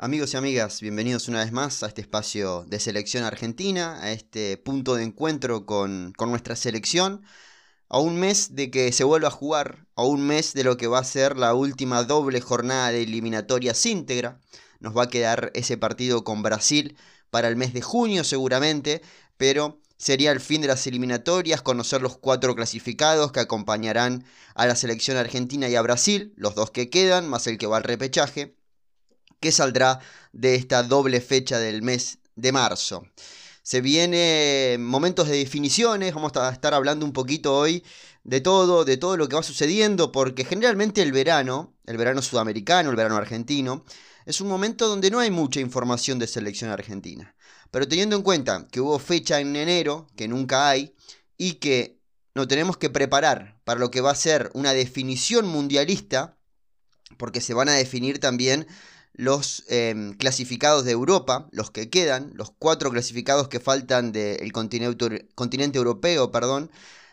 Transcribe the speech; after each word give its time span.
Amigos 0.00 0.32
y 0.32 0.36
amigas, 0.36 0.80
bienvenidos 0.80 1.26
una 1.26 1.40
vez 1.42 1.50
más 1.50 1.82
a 1.82 1.88
este 1.88 2.02
espacio 2.02 2.64
de 2.68 2.78
selección 2.78 3.24
argentina, 3.24 4.00
a 4.00 4.12
este 4.12 4.56
punto 4.56 4.94
de 4.94 5.02
encuentro 5.02 5.66
con, 5.66 6.12
nuestra 6.20 6.54
selección, 6.54 7.24
a 7.88 7.98
un 7.98 8.16
mes 8.20 8.54
de 8.54 8.70
que 8.70 8.92
se 8.92 9.02
vuelva 9.02 9.26
a 9.26 9.32
jugar, 9.32 9.88
a 9.96 10.04
un 10.04 10.24
mes 10.24 10.54
de 10.54 10.62
lo 10.62 10.76
que 10.76 10.86
va 10.86 11.00
a 11.00 11.04
ser 11.04 11.36
la 11.36 11.52
última 11.52 12.04
doble 12.04 12.40
jornada 12.40 12.92
de 12.92 13.02
eliminatorias 13.02 13.84
íntegra. 13.86 14.38
Nos 14.78 14.96
va 14.96 15.04
a 15.04 15.10
quedar 15.10 15.50
ese 15.54 15.76
partido 15.76 16.22
con 16.22 16.44
Brasil 16.44 16.96
para 17.30 17.48
el 17.48 17.56
mes 17.56 17.72
de 17.72 17.82
junio 17.82 18.22
seguramente, 18.22 19.02
pero 19.36 19.80
sería 19.96 20.30
el 20.30 20.38
fin 20.38 20.60
de 20.60 20.68
las 20.68 20.86
eliminatorias, 20.86 21.60
conocer 21.60 22.02
los 22.02 22.16
cuatro 22.16 22.54
clasificados 22.54 23.32
que 23.32 23.40
acompañarán 23.40 24.24
a 24.54 24.66
la 24.66 24.76
selección 24.76 25.16
argentina 25.16 25.68
y 25.68 25.74
a 25.74 25.82
Brasil, 25.82 26.34
los 26.36 26.54
dos 26.54 26.70
que 26.70 26.88
quedan, 26.88 27.28
más 27.28 27.48
el 27.48 27.58
que 27.58 27.66
va 27.66 27.78
al 27.78 27.82
repechaje 27.84 28.57
qué 29.40 29.52
saldrá 29.52 30.00
de 30.32 30.54
esta 30.54 30.82
doble 30.82 31.20
fecha 31.20 31.58
del 31.58 31.82
mes 31.82 32.18
de 32.36 32.52
marzo. 32.52 33.06
Se 33.62 33.80
vienen 33.80 34.84
momentos 34.84 35.28
de 35.28 35.36
definiciones, 35.36 36.14
vamos 36.14 36.34
a 36.36 36.50
estar 36.50 36.72
hablando 36.72 37.04
un 37.04 37.12
poquito 37.12 37.54
hoy 37.54 37.84
de 38.24 38.40
todo, 38.40 38.84
de 38.84 38.96
todo 38.96 39.16
lo 39.16 39.28
que 39.28 39.36
va 39.36 39.42
sucediendo, 39.42 40.12
porque 40.12 40.44
generalmente 40.44 41.02
el 41.02 41.12
verano, 41.12 41.74
el 41.86 41.96
verano 41.96 42.22
sudamericano, 42.22 42.90
el 42.90 42.96
verano 42.96 43.16
argentino, 43.16 43.84
es 44.24 44.40
un 44.40 44.48
momento 44.48 44.88
donde 44.88 45.10
no 45.10 45.20
hay 45.20 45.30
mucha 45.30 45.60
información 45.60 46.18
de 46.18 46.26
selección 46.26 46.70
argentina. 46.70 47.34
Pero 47.70 47.88
teniendo 47.88 48.16
en 48.16 48.22
cuenta 48.22 48.66
que 48.70 48.80
hubo 48.80 48.98
fecha 48.98 49.40
en 49.40 49.54
enero, 49.56 50.06
que 50.16 50.28
nunca 50.28 50.68
hay, 50.68 50.94
y 51.36 51.54
que 51.54 52.00
nos 52.34 52.48
tenemos 52.48 52.76
que 52.76 52.90
preparar 52.90 53.58
para 53.64 53.80
lo 53.80 53.90
que 53.90 54.00
va 54.00 54.10
a 54.10 54.14
ser 54.14 54.50
una 54.54 54.72
definición 54.72 55.46
mundialista, 55.46 56.38
porque 57.16 57.40
se 57.40 57.54
van 57.54 57.68
a 57.68 57.74
definir 57.74 58.20
también 58.20 58.66
los 59.18 59.64
em, 59.68 60.14
clasificados 60.14 60.84
de 60.84 60.92
Europa, 60.92 61.48
los 61.50 61.72
que 61.72 61.90
quedan, 61.90 62.30
los 62.34 62.52
cuatro 62.56 62.90
clasificados 62.90 63.48
que 63.48 63.58
faltan 63.58 64.12
del 64.12 64.52
continente, 64.52 65.78
europeo, 65.78 66.30
perdón, 66.30 66.70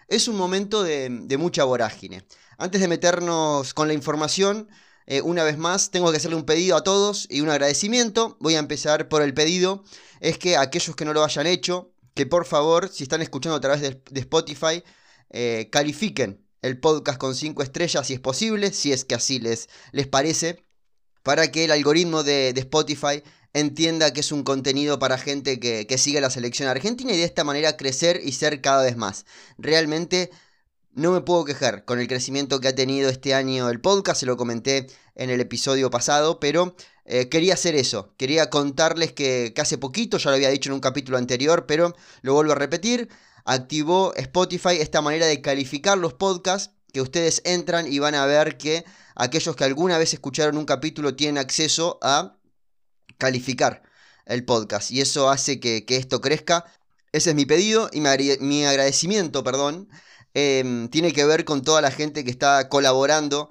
es 0.08 0.28
un 0.28 0.38
momento 0.38 0.84
de, 0.84 1.10
mucha 1.40 1.64
vorágine. 1.64 2.24
Antes 2.60 2.80
de 2.80 2.88
meternos 2.88 3.74
con 3.74 3.88
la 3.88 3.96
información, 3.96 4.70
eh, 5.08 5.22
una 5.22 5.44
vez 5.44 5.58
más 5.58 5.90
tengo 5.90 6.12
que 6.12 6.18
hacerle 6.18 6.38
un 6.38 6.46
pedido 6.46 6.78
a 6.78 6.84
todos 6.84 7.28
y 7.30 7.42
un 7.42 7.50
agradecimiento. 7.50 8.38
Voy 8.40 8.54
a 8.54 8.60
empezar 8.60 9.10
por 9.10 9.24
el 9.24 9.34
pedido. 9.34 9.84
Es 10.20 10.38
que 10.38 10.58
aquellos 10.58 10.96
que 10.96 11.06
no 11.06 11.14
lo 11.14 11.24
hayan 11.24 11.48
hecho, 11.48 11.92
que 12.14 12.28
por 12.28 12.46
favor, 12.46 12.90
si 12.90 13.04
están 13.04 13.24
escuchando 13.24 13.56
a 13.56 13.62
través 13.62 13.82
de, 13.82 14.20
Spotify, 14.20 14.84
eh, 15.32 15.70
califiquen 15.72 16.46
el 16.62 16.80
podcast 16.80 17.18
con 17.18 17.36
5 17.36 17.64
estrellas 17.64 18.06
si 18.08 18.14
es 18.14 18.20
posible, 18.20 18.72
si 18.74 18.92
es 18.94 19.06
que 19.06 19.16
así 19.16 19.40
les, 19.40 19.70
les 19.92 20.08
parece 20.08 20.65
para 21.26 21.52
que 21.52 21.66
el 21.66 21.72
algoritmo 21.72 22.22
de, 22.22 22.54
Spotify 22.56 23.24
entienda 23.52 24.14
que 24.14 24.20
es 24.20 24.32
un 24.32 24.44
contenido 24.44 25.00
para 25.00 25.18
gente 25.18 25.60
que, 25.60 25.98
sigue 25.98 26.22
la 26.22 26.30
selección 26.30 26.70
argentina 26.70 27.12
y 27.12 27.18
de 27.18 27.24
esta 27.24 27.44
manera 27.44 27.78
crecer 27.78 28.22
y 28.24 28.34
ser 28.34 28.62
cada 28.62 28.84
vez 28.84 28.96
más. 28.96 29.26
Realmente 29.58 30.30
no 30.94 31.12
me 31.12 31.22
puedo 31.22 31.44
quejar 31.44 31.84
con 31.84 32.00
el 32.00 32.08
crecimiento 32.08 32.60
que 32.60 32.68
ha 32.68 32.76
tenido 32.76 33.10
este 33.10 33.34
año 33.34 33.72
el 33.72 33.82
podcast, 33.82 34.20
se 34.20 34.28
lo 34.28 34.38
comenté 34.38 34.86
en 35.16 35.32
el 35.32 35.42
episodio 35.42 35.90
pasado, 35.90 36.40
pero 36.40 36.76
eh, 37.06 37.28
quería 37.28 37.56
hacer 37.56 37.74
eso, 37.74 38.14
quería 38.18 38.52
contarles 38.52 39.12
que, 39.12 39.52
que, 39.56 39.62
hace 39.62 39.80
poquito, 39.80 40.20
ya 40.20 40.30
lo 40.30 40.36
había 40.36 40.50
dicho 40.50 40.70
en 40.70 40.76
un 40.76 40.80
capítulo 40.80 41.18
anterior, 41.18 41.66
pero 41.66 41.96
lo 42.22 42.36
vuelvo 42.36 42.52
a 42.52 42.56
repetir, 42.56 43.10
activó 43.46 44.14
Spotify 44.14 44.78
esta 44.80 45.02
manera 45.02 45.26
de 45.26 45.42
calificar 45.42 45.98
los 45.98 46.14
podcasts 46.14 46.76
que 46.94 47.02
ustedes 47.02 47.42
entran 47.46 47.92
y 47.92 47.98
van 47.98 48.14
a 48.14 48.28
ver 48.28 48.60
que 48.60 48.86
aquellos 49.16 49.56
que 49.56 49.64
alguna 49.64 49.98
vez 49.98 50.14
escucharon 50.14 50.58
un 50.58 50.66
capítulo 50.66 51.16
tienen 51.16 51.38
acceso 51.38 52.00
a 52.02 52.38
calificar 53.18 53.84
el 54.26 54.46
podcast 54.46 54.92
y 54.92 55.02
eso 55.02 55.30
hace 55.30 55.60
que, 55.60 55.86
esto 55.90 56.22
crezca. 56.22 56.66
Ese 57.12 57.30
es 57.32 57.36
mi 57.36 57.46
pedido 57.46 57.90
y 57.94 58.02
mi, 58.02 58.66
agradecimiento, 58.66 59.44
perdón, 59.44 59.90
em, 60.34 60.90
tiene 60.90 61.14
que 61.14 61.26
ver 61.26 61.46
con 61.46 61.62
toda 61.64 61.82
la 61.82 61.92
gente 61.92 62.24
que 62.26 62.32
está 62.32 62.68
colaborando 62.70 63.50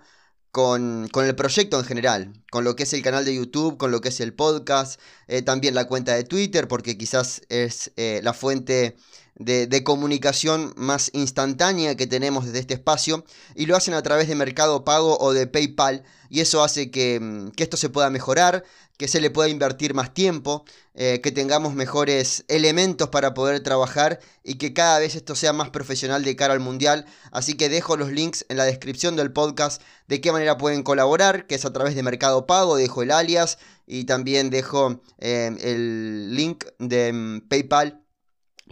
con, 0.54 1.08
el 1.12 1.34
proyecto 1.34 1.80
en 1.80 1.84
general, 1.84 2.32
con 2.50 2.64
lo 2.64 2.76
que 2.76 2.84
es 2.84 2.92
el 2.92 3.02
canal 3.02 3.24
de 3.24 3.34
YouTube, 3.34 3.76
con 3.76 3.90
lo 3.90 4.00
que 4.00 4.10
es 4.10 4.20
el 4.20 4.34
podcast, 4.34 5.00
eh, 5.26 5.42
también 5.42 5.74
la 5.74 5.86
cuenta 5.86 6.14
de 6.14 6.24
Twitter, 6.24 6.68
porque 6.68 6.96
quizás 6.96 7.42
es 7.48 7.92
eh, 7.96 8.20
la 8.22 8.34
fuente 8.34 8.96
de, 9.36 9.84
comunicación 9.84 10.72
más 10.76 11.10
instantánea 11.12 11.96
que 11.96 12.06
tenemos 12.06 12.46
desde 12.46 12.60
este 12.60 12.74
espacio 12.74 13.24
y 13.54 13.66
lo 13.66 13.76
hacen 13.76 13.94
a 13.94 14.02
través 14.02 14.28
de 14.28 14.34
Mercado 14.34 14.84
Pago 14.84 15.18
o 15.18 15.32
de 15.32 15.46
PayPal 15.46 16.04
y 16.30 16.40
eso 16.40 16.62
hace 16.62 16.90
que, 16.90 17.20
mm, 17.20 17.52
esto 17.56 17.76
se 17.76 17.88
pueda 17.88 18.10
mejorar, 18.10 18.64
que 18.96 19.08
se 19.08 19.20
le 19.20 19.30
pueda 19.30 19.48
invertir 19.48 19.92
más 19.94 20.14
tiempo, 20.14 20.64
eh, 20.94 21.20
que 21.20 21.32
tengamos 21.32 21.74
mejores 21.74 22.44
elementos 22.48 23.08
para 23.08 23.34
poder 23.34 23.60
trabajar 23.60 24.20
y 24.44 24.54
que 24.54 24.72
cada 24.72 25.00
vez 25.00 25.16
esto 25.16 25.34
sea 25.34 25.52
más 25.52 25.70
profesional 25.70 26.22
de 26.24 26.36
cara 26.36 26.54
al 26.54 26.60
mundial. 26.60 27.04
Así 27.32 27.54
que 27.54 27.68
dejo 27.68 27.96
los 27.96 28.12
links 28.12 28.46
en 28.48 28.56
la 28.56 28.64
descripción 28.64 29.16
del 29.16 29.32
podcast 29.32 29.82
de 30.06 30.20
qué 30.20 30.30
manera 30.30 30.58
pueden 30.58 30.84
colaborar, 30.84 31.46
que 31.48 31.56
es 31.56 31.64
a 31.64 31.72
través 31.72 31.96
de 31.96 32.04
Mercado 32.04 32.46
Pago, 32.46 32.76
dejo 32.76 33.02
el 33.02 33.10
alias 33.10 33.58
y 33.86 34.04
también 34.04 34.50
dejo 34.50 35.02
eh, 35.18 35.50
el 35.60 36.34
link 36.34 36.64
de 36.78 37.12
mm, 37.12 37.40
PayPal 37.48 38.03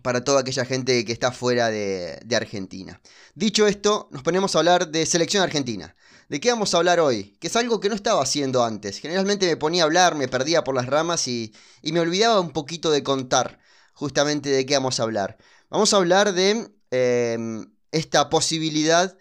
para 0.03 0.25
toda 0.25 0.41
aquella 0.41 0.65
gente 0.65 1.05
que 1.05 1.13
está 1.13 1.33
fuera 1.33 1.69
de, 1.69 2.19
Argentina. 2.35 3.01
Dicho 3.35 3.67
esto, 3.67 4.09
nos 4.11 4.23
ponemos 4.23 4.55
a 4.55 4.61
hablar 4.61 4.89
de 4.89 5.05
selección 5.07 5.43
argentina. 5.43 5.95
¿De 6.29 6.41
qué 6.41 6.51
vamos 6.51 6.73
a 6.73 6.79
hablar 6.79 7.01
hoy? 7.01 7.37
Que 7.41 7.49
es 7.49 7.57
algo 7.57 7.81
que 7.81 7.89
no 7.89 7.95
estaba 7.95 8.23
haciendo 8.23 8.65
antes. 8.65 8.99
Generalmente 8.99 9.47
me 9.47 9.57
ponía 9.57 9.83
a 9.83 9.87
hablar, 9.87 10.15
me 10.15 10.29
perdía 10.29 10.65
por 10.65 10.75
las 10.75 10.87
ramas 10.87 11.29
y, 11.29 11.53
me 11.83 12.01
olvidaba 12.01 12.41
un 12.41 12.53
poquito 12.53 12.91
de 12.91 13.03
contar 13.03 13.59
justamente 13.93 14.49
de 14.49 14.65
qué 14.65 14.75
vamos 14.75 14.99
a 14.99 15.03
hablar. 15.03 15.37
Vamos 15.69 15.93
a 15.93 15.99
hablar 15.99 16.33
de 16.33 16.71
em, 16.91 17.67
esta 17.91 18.31
posibilidad 18.31 19.17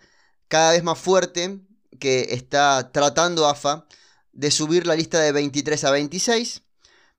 cada 0.48 0.72
vez 0.72 0.84
más 0.84 0.98
fuerte 0.98 1.60
que 2.00 2.28
está 2.32 2.92
tratando 2.92 3.48
AFA 3.48 3.86
de 4.34 4.52
subir 4.52 4.88
la 4.88 4.96
lista 4.96 5.20
de 5.20 5.32
23 5.32 5.84
a 5.84 5.92
26. 5.92 6.64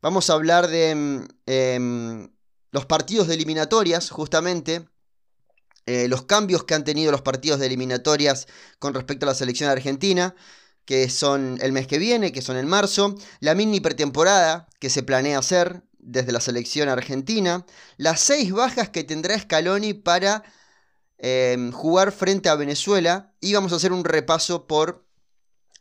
Vamos 0.00 0.30
a 0.30 0.34
hablar 0.34 0.68
de 0.68 0.90
em, 0.90 1.28
em, 1.46 2.28
los 2.72 2.86
partidos 2.86 3.28
de 3.28 3.34
eliminatorias, 3.34 4.10
justamente, 4.10 4.88
eh, 5.86 6.08
los 6.08 6.24
cambios 6.24 6.64
que 6.64 6.74
han 6.74 6.84
tenido 6.84 7.12
los 7.12 7.22
partidos 7.22 7.60
de 7.60 7.66
eliminatorias 7.66 8.48
con 8.78 8.94
respecto 8.94 9.26
a 9.26 9.28
la 9.28 9.34
selección 9.34 9.70
argentina, 9.70 10.34
que 10.84 11.08
son 11.08 11.58
el 11.60 11.72
mes 11.72 11.86
que 11.86 11.98
viene, 11.98 12.32
que 12.32 12.42
son 12.42 12.56
en 12.56 12.66
marzo, 12.66 13.14
la 13.40 13.54
mini 13.54 13.80
pretemporada 13.80 14.68
que 14.80 14.90
se 14.90 15.02
planea 15.02 15.38
hacer 15.38 15.82
desde 15.98 16.32
la 16.32 16.40
selección 16.40 16.88
argentina, 16.88 17.64
las 17.96 18.20
seis 18.20 18.52
bajas 18.52 18.88
que 18.88 19.04
tendrá 19.04 19.38
Scaloni 19.38 19.94
para 19.94 20.42
em, 21.18 21.70
jugar 21.70 22.10
frente 22.10 22.48
a 22.48 22.56
Venezuela 22.56 23.32
y 23.40 23.54
vamos 23.54 23.72
a 23.72 23.76
hacer 23.76 23.92
un 23.92 24.04
repaso 24.04 24.66
por 24.66 25.06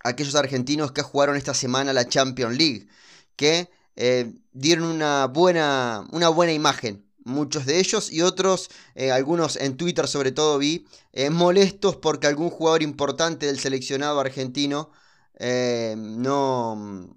aquellos 0.03 0.35
argentinos 0.35 0.91
que 0.91 1.01
jugaron 1.01 1.35
esta 1.35 1.53
semana 1.53 1.94
la 1.94 2.07
Champions 2.07 2.57
League, 2.57 2.88
que 3.35 3.69
eh, 3.96 4.34
dieron 4.52 4.85
una 4.85 5.28
buena, 5.28 6.07
una 6.12 6.29
buena 6.29 6.53
imagen. 6.53 7.06
Muchos 7.24 7.66
de 7.66 7.79
ellos 7.79 8.12
y 8.12 8.22
otros, 8.22 8.69
eh, 8.96 9.12
algunos 9.12 9.56
en 9.56 9.78
Twitter 9.78 10.07
sobre 10.07 10.31
todo 10.31 10.57
vi, 10.57 10.88
eh, 11.13 11.29
molestos 11.29 11.96
porque 11.97 12.28
algún 12.28 12.50
jugador 12.50 12.81
importante 12.81 13.46
del 13.46 13.59
seleccionado 13.59 14.19
argentino 14.19 14.91
no, 15.40 17.09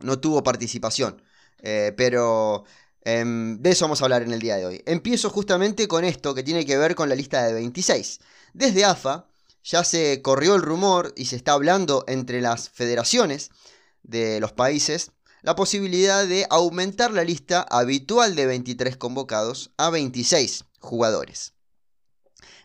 no 0.00 0.18
tuvo 0.20 0.42
participación. 0.42 1.22
pero 1.96 2.64
em, 3.04 3.58
de 3.60 3.70
eso 3.70 3.84
vamos 3.86 4.00
a 4.00 4.04
hablar 4.04 4.22
en 4.22 4.32
el 4.32 4.40
día 4.40 4.56
de 4.56 4.66
hoy. 4.66 4.82
Empiezo 4.86 5.30
justamente 5.30 5.88
con 5.88 6.04
esto 6.04 6.34
que 6.34 6.42
tiene 6.42 6.64
que 6.66 6.76
ver 6.78 6.94
con 6.94 7.08
la 7.08 7.14
lista 7.14 7.44
de 7.46 7.52
26. 7.54 8.20
Desde 8.54 8.84
AFA 8.84 9.26
ya 9.64 9.84
se 9.84 10.22
corrió 10.22 10.54
el 10.54 10.62
rumor 10.62 11.12
y 11.16 11.26
se 11.26 11.36
está 11.36 11.52
hablando 11.52 12.04
entre 12.08 12.40
las 12.40 12.68
federaciones 12.70 13.50
de 14.02 14.40
los 14.40 14.52
países 14.52 15.12
la 15.42 15.56
posibilidad 15.56 16.26
de 16.26 16.46
aumentar 16.50 17.12
la 17.12 17.24
lista 17.24 17.62
habitual 17.62 18.34
de 18.34 18.46
23 18.46 18.96
convocados 18.96 19.70
a 19.76 19.90
26 19.90 20.64
jugadores. 20.80 21.54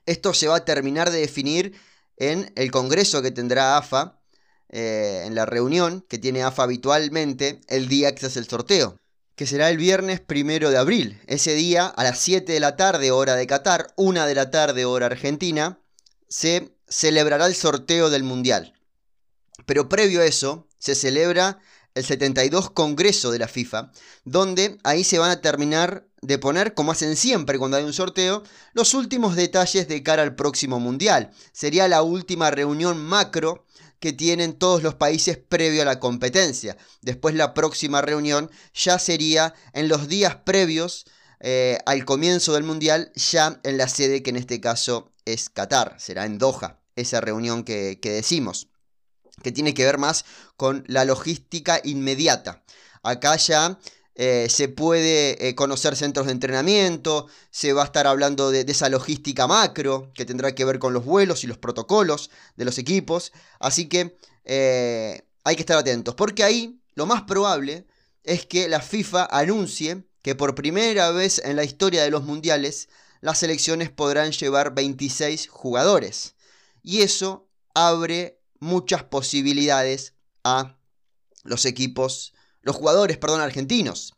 Esto 0.06 0.34
se 0.34 0.48
va 0.48 0.58
a 0.58 0.66
terminar 0.66 1.12
de 1.12 1.20
definir 1.20 1.74
en 2.18 2.52
el 2.56 2.72
congreso 2.72 3.22
que 3.22 3.32
tendrá 3.32 3.78
AFA, 3.78 4.22
eh, 4.70 5.24
en 5.26 5.36
la 5.36 5.46
reunión 5.46 6.06
que 6.08 6.18
tiene 6.18 6.44
AFA 6.44 6.64
habitualmente 6.64 7.62
el 7.68 7.88
día 7.88 8.14
que 8.14 8.22
se 8.22 8.26
hace 8.28 8.40
el 8.40 8.48
sorteo, 8.48 8.98
que 9.36 9.48
será 9.48 9.70
el 9.70 9.78
viernes 9.78 10.20
primero 10.20 10.70
de 10.70 10.78
abril. 10.78 11.22
Ese 11.28 11.54
día, 11.54 11.88
a 11.88 12.04
las 12.04 12.20
7 12.20 12.52
de 12.52 12.60
la 12.60 12.76
tarde, 12.76 13.12
hora 13.12 13.36
de 13.36 13.48
Qatar, 13.48 13.94
1 13.96 14.26
de 14.26 14.36
la 14.36 14.52
tarde, 14.52 14.86
hora 14.86 15.08
argentina, 15.08 15.80
se 16.28 16.76
celebrará 16.88 17.46
el 17.46 17.56
sorteo 17.56 18.10
del 18.10 18.24
Mundial. 18.24 18.74
Pero 19.66 19.90
previo 19.90 20.22
a 20.22 20.26
eso, 20.26 20.68
se 20.78 20.96
celebra 20.96 21.60
el 21.96 22.06
72 22.06 22.70
Congreso 22.72 23.32
de 23.32 23.40
la 23.40 23.48
FIFA, 23.48 23.92
donde 24.24 24.78
ahí 24.84 25.04
se 25.04 25.18
van 25.18 25.32
a 25.32 25.42
terminar 25.42 26.06
de 26.22 26.38
poner, 26.38 26.74
como 26.74 26.92
hacen 26.92 27.16
siempre 27.16 27.58
cuando 27.58 27.78
hay 27.78 27.84
un 27.84 27.94
sorteo, 27.94 28.44
los 28.74 28.94
últimos 28.94 29.36
detalles 29.36 29.88
de 29.88 30.04
cara 30.04 30.24
al 30.24 30.36
próximo 30.36 30.80
Mundial. 30.80 31.32
Sería 31.52 31.88
la 31.88 32.02
última 32.04 32.52
reunión 32.52 32.98
macro 32.98 33.66
que 34.00 34.14
tienen 34.14 34.54
todos 34.54 34.84
los 34.84 34.96
países 34.96 35.38
previo 35.38 35.82
a 35.82 35.86
la 35.86 36.00
competencia. 36.00 36.78
Después 37.02 37.34
la 37.34 37.54
próxima 37.54 38.02
reunión 38.02 38.52
ya 38.74 39.00
sería 39.00 39.54
en 39.74 39.88
los 39.88 40.08
días 40.08 40.36
previos 40.46 41.06
eh, 41.40 41.78
al 41.86 42.06
comienzo 42.06 42.54
del 42.54 42.64
Mundial, 42.64 43.12
ya 43.16 43.60
en 43.64 43.78
la 43.78 43.88
sede 43.88 44.22
que 44.22 44.32
en 44.32 44.38
este 44.38 44.60
caso 44.60 45.12
es 45.26 45.50
Qatar, 45.50 45.96
será 46.00 46.26
en 46.26 46.38
Doha, 46.38 46.80
esa 46.96 47.22
reunión 47.22 47.64
que, 47.64 48.00
decimos, 48.02 48.68
que 49.46 49.52
tiene 49.52 49.76
que 49.76 49.86
ver 49.86 50.00
más 50.00 50.26
con 50.58 50.84
la 50.88 51.06
logística 51.06 51.80
inmediata. 51.84 52.64
Acá 53.04 53.36
ya 53.36 53.78
eh, 54.16 54.48
se 54.50 54.70
puede 54.70 55.48
eh, 55.48 55.54
conocer 55.54 55.96
centros 55.96 56.26
de 56.26 56.32
entrenamiento, 56.32 57.28
se 57.52 57.72
va 57.72 57.84
a 57.84 57.86
estar 57.86 58.08
hablando 58.08 58.50
de, 58.50 58.66
esa 58.68 58.90
logística 58.90 59.46
macro 59.46 60.12
que 60.16 60.26
tendrá 60.26 60.56
que 60.56 60.66
ver 60.66 60.80
con 60.80 60.94
los 60.94 61.06
vuelos 61.06 61.44
y 61.44 61.48
los 61.48 61.60
protocolos 61.60 62.32
de 62.56 62.66
los 62.66 62.80
equipos. 62.80 63.34
Así 63.60 63.88
que 63.88 64.18
hay 65.44 65.56
que 65.56 65.62
estar 65.62 65.78
atentos, 65.78 66.16
porque 66.16 66.44
ahí 66.44 66.82
lo 66.96 67.06
más 67.06 67.22
probable 67.22 67.86
es 68.24 68.48
que 68.48 68.68
la 68.68 68.82
FIFA 68.82 69.28
anuncie 69.30 70.06
que 70.24 70.34
por 70.34 70.56
primera 70.56 71.12
vez 71.12 71.40
en 71.46 71.56
la 71.56 71.64
historia 71.64 72.02
de 72.02 72.10
los 72.10 72.24
mundiales 72.24 72.90
las 73.22 73.38
selecciones 73.38 73.92
podrán 73.92 74.32
llevar 74.32 74.74
26 74.74 75.50
jugadores. 75.50 76.34
Y 76.82 77.04
eso 77.04 77.48
abre 77.76 78.35
muchas 78.60 79.04
posibilidades 79.04 80.14
a 80.44 80.78
los 81.44 81.66
equipos, 81.66 82.34
los 82.62 82.76
jugadores, 82.76 83.18
perdón, 83.18 83.42
argentinos. 83.42 84.16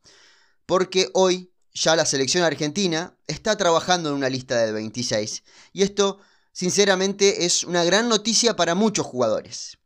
Porque 0.65 1.09
hoy 1.13 1.51
ya 1.73 1.95
la 1.95 2.05
selección 2.05 2.43
argentina 2.43 3.15
está 3.27 3.55
trabajando 3.55 4.09
en 4.09 4.15
una 4.15 4.29
lista 4.29 4.57
de 4.65 4.71
26. 4.71 5.43
Y 5.73 5.83
esto, 5.83 6.19
sinceramente, 6.51 7.45
es 7.45 7.63
una 7.63 7.83
gran 7.83 8.09
noticia 8.09 8.55
para 8.55 8.75
muchos 8.75 9.05
jugadores. 9.05 9.77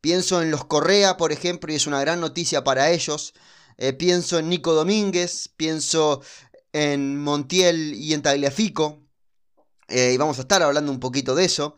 Pienso 0.00 0.42
en 0.42 0.50
los 0.50 0.64
Correa, 0.64 1.16
por 1.16 1.32
ejemplo, 1.32 1.72
y 1.72 1.76
es 1.76 1.86
una 1.86 2.00
gran 2.00 2.20
noticia 2.20 2.64
para 2.64 2.90
ellos. 2.90 3.34
Eh, 3.78 3.92
pienso 3.92 4.38
en 4.38 4.48
Nico 4.48 4.74
Domínguez, 4.74 5.48
pienso 5.56 6.22
en 6.72 7.22
Montiel 7.22 7.94
y 7.94 8.14
en 8.14 8.22
Tagliafico. 8.22 9.02
Eh, 9.88 10.12
y 10.14 10.16
vamos 10.16 10.38
a 10.38 10.42
estar 10.42 10.62
hablando 10.62 10.92
un 10.92 11.00
poquito 11.00 11.34
de 11.34 11.44
eso. 11.44 11.76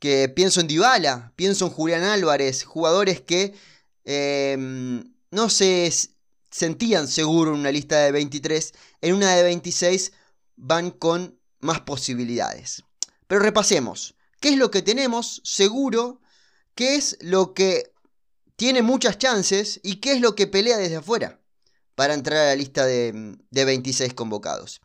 Que 0.00 0.28
pienso 0.28 0.60
en 0.60 0.66
Dybala, 0.66 1.32
pienso 1.36 1.66
en 1.66 1.72
Julián 1.72 2.02
Álvarez, 2.02 2.64
jugadores 2.64 3.20
que 3.20 3.54
em, 4.04 5.14
no 5.30 5.48
se 5.48 5.92
sentían 6.50 7.06
seguros 7.06 7.54
en 7.54 7.60
una 7.60 7.70
lista 7.70 8.00
de 8.00 8.10
23, 8.10 8.72
en 9.02 9.14
una 9.14 9.36
de 9.36 9.44
26 9.44 10.12
van 10.56 10.90
con 10.90 11.38
más 11.60 11.82
posibilidades. 11.82 12.82
Pero 13.28 13.40
repasemos, 13.40 14.16
¿qué 14.40 14.48
es 14.48 14.56
lo 14.56 14.72
que 14.72 14.82
tenemos 14.82 15.40
seguro? 15.44 16.20
¿Qué 16.74 16.96
es 16.96 17.16
lo 17.20 17.54
que 17.54 17.92
tiene 18.56 18.82
muchas 18.82 19.16
chances 19.16 19.80
y 19.82 19.96
qué 20.00 20.12
es 20.12 20.20
lo 20.20 20.34
que 20.34 20.46
pelea 20.46 20.76
desde 20.76 20.96
afuera 20.96 21.40
para 22.00 22.14
entrar 22.14 22.38
a 22.38 22.46
la 22.46 22.56
lista 22.56 22.86
de, 22.86 23.36
26 23.50 24.14
convocados. 24.14 24.80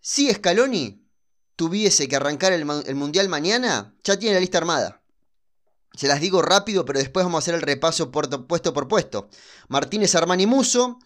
Si 0.00 0.28
Scaloni 0.32 1.01
tuviese 1.56 2.08
que 2.08 2.16
arrancar 2.16 2.52
el, 2.52 2.64
Mundial 2.64 3.28
mañana, 3.28 3.94
ya 4.04 4.18
tiene 4.18 4.34
la 4.34 4.40
lista 4.40 4.58
armada. 4.58 5.00
Se 5.94 6.08
las 6.08 6.20
digo 6.20 6.40
rápido, 6.40 6.84
pero 6.84 6.98
después 6.98 7.24
vamos 7.24 7.38
a 7.38 7.42
hacer 7.42 7.54
el 7.54 7.62
repaso 7.62 8.10
puesto 8.10 8.72
por 8.72 8.88
puesto. 8.88 9.28
Martínez 9.68 10.14
Armani 10.14 10.46
Muso, 10.46 10.98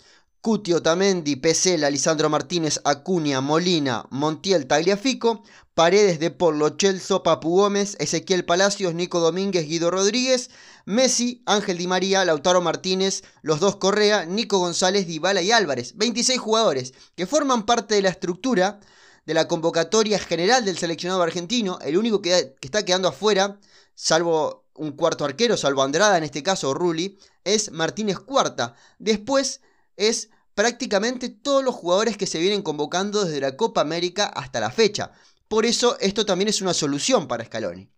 Cutio 0.46 0.80
Tamendi, 0.80 1.34
Pesela, 1.34 1.90
Lisandro 1.90 2.30
Martínez, 2.30 2.80
Acuña, 2.84 3.40
Molina, 3.40 4.06
Montiel, 4.10 4.68
Tagliafico, 4.68 5.42
Paredes 5.74 6.20
de 6.20 6.30
Polo, 6.30 6.70
Chelso, 6.70 7.24
Papu 7.24 7.56
Gómez, 7.56 7.96
Ezequiel 7.98 8.44
Palacios, 8.44 8.94
Nico 8.94 9.18
Domínguez, 9.18 9.66
Guido 9.66 9.90
Rodríguez, 9.90 10.50
Messi, 10.84 11.42
Ángel 11.46 11.78
Di 11.78 11.88
María, 11.88 12.24
Lautaro 12.24 12.60
Martínez, 12.60 13.24
los 13.42 13.58
dos 13.58 13.74
Correa, 13.76 14.24
Nico 14.24 14.58
González, 14.58 15.08
Dybala 15.08 15.42
y 15.42 15.50
Álvarez. 15.50 15.96
26 15.96 16.38
jugadores 16.38 16.94
que 17.16 17.26
forman 17.26 17.66
parte 17.66 17.96
de 17.96 18.02
la 18.02 18.10
estructura 18.10 18.78
de 19.26 19.34
la 19.34 19.48
convocatoria 19.48 20.18
general 20.18 20.64
del 20.64 20.78
seleccionado 20.78 21.22
argentino. 21.22 21.78
El 21.84 21.98
único 21.98 22.22
que, 22.22 22.56
está 22.60 22.84
quedando 22.84 23.08
afuera, 23.08 23.58
salvo 23.94 24.64
un 24.74 24.92
cuarto 24.92 25.24
arquero, 25.24 25.56
salvo 25.56 25.82
Andrada 25.82 26.16
en 26.16 26.24
este 26.24 26.42
caso, 26.42 26.72
Rulli, 26.72 27.18
es 27.44 27.72
Martínez 27.72 28.20
Cuarta. 28.20 28.74
Después 28.98 29.60
es 29.96 30.30
prácticamente 30.54 31.28
todos 31.28 31.64
los 31.64 31.74
jugadores 31.74 32.16
que 32.16 32.26
se 32.26 32.38
vienen 32.38 32.62
convocando 32.62 33.24
desde 33.24 33.40
la 33.40 33.56
Copa 33.56 33.80
América 33.80 34.26
hasta 34.26 34.60
la 34.60 34.70
fecha. 34.70 35.12
Por 35.48 35.66
eso 35.66 35.96
esto 36.00 36.24
también 36.24 36.48
es 36.48 36.62
una 36.62 36.74
solución 36.74 37.28
para 37.28 37.44
Scaloni. 37.44 37.90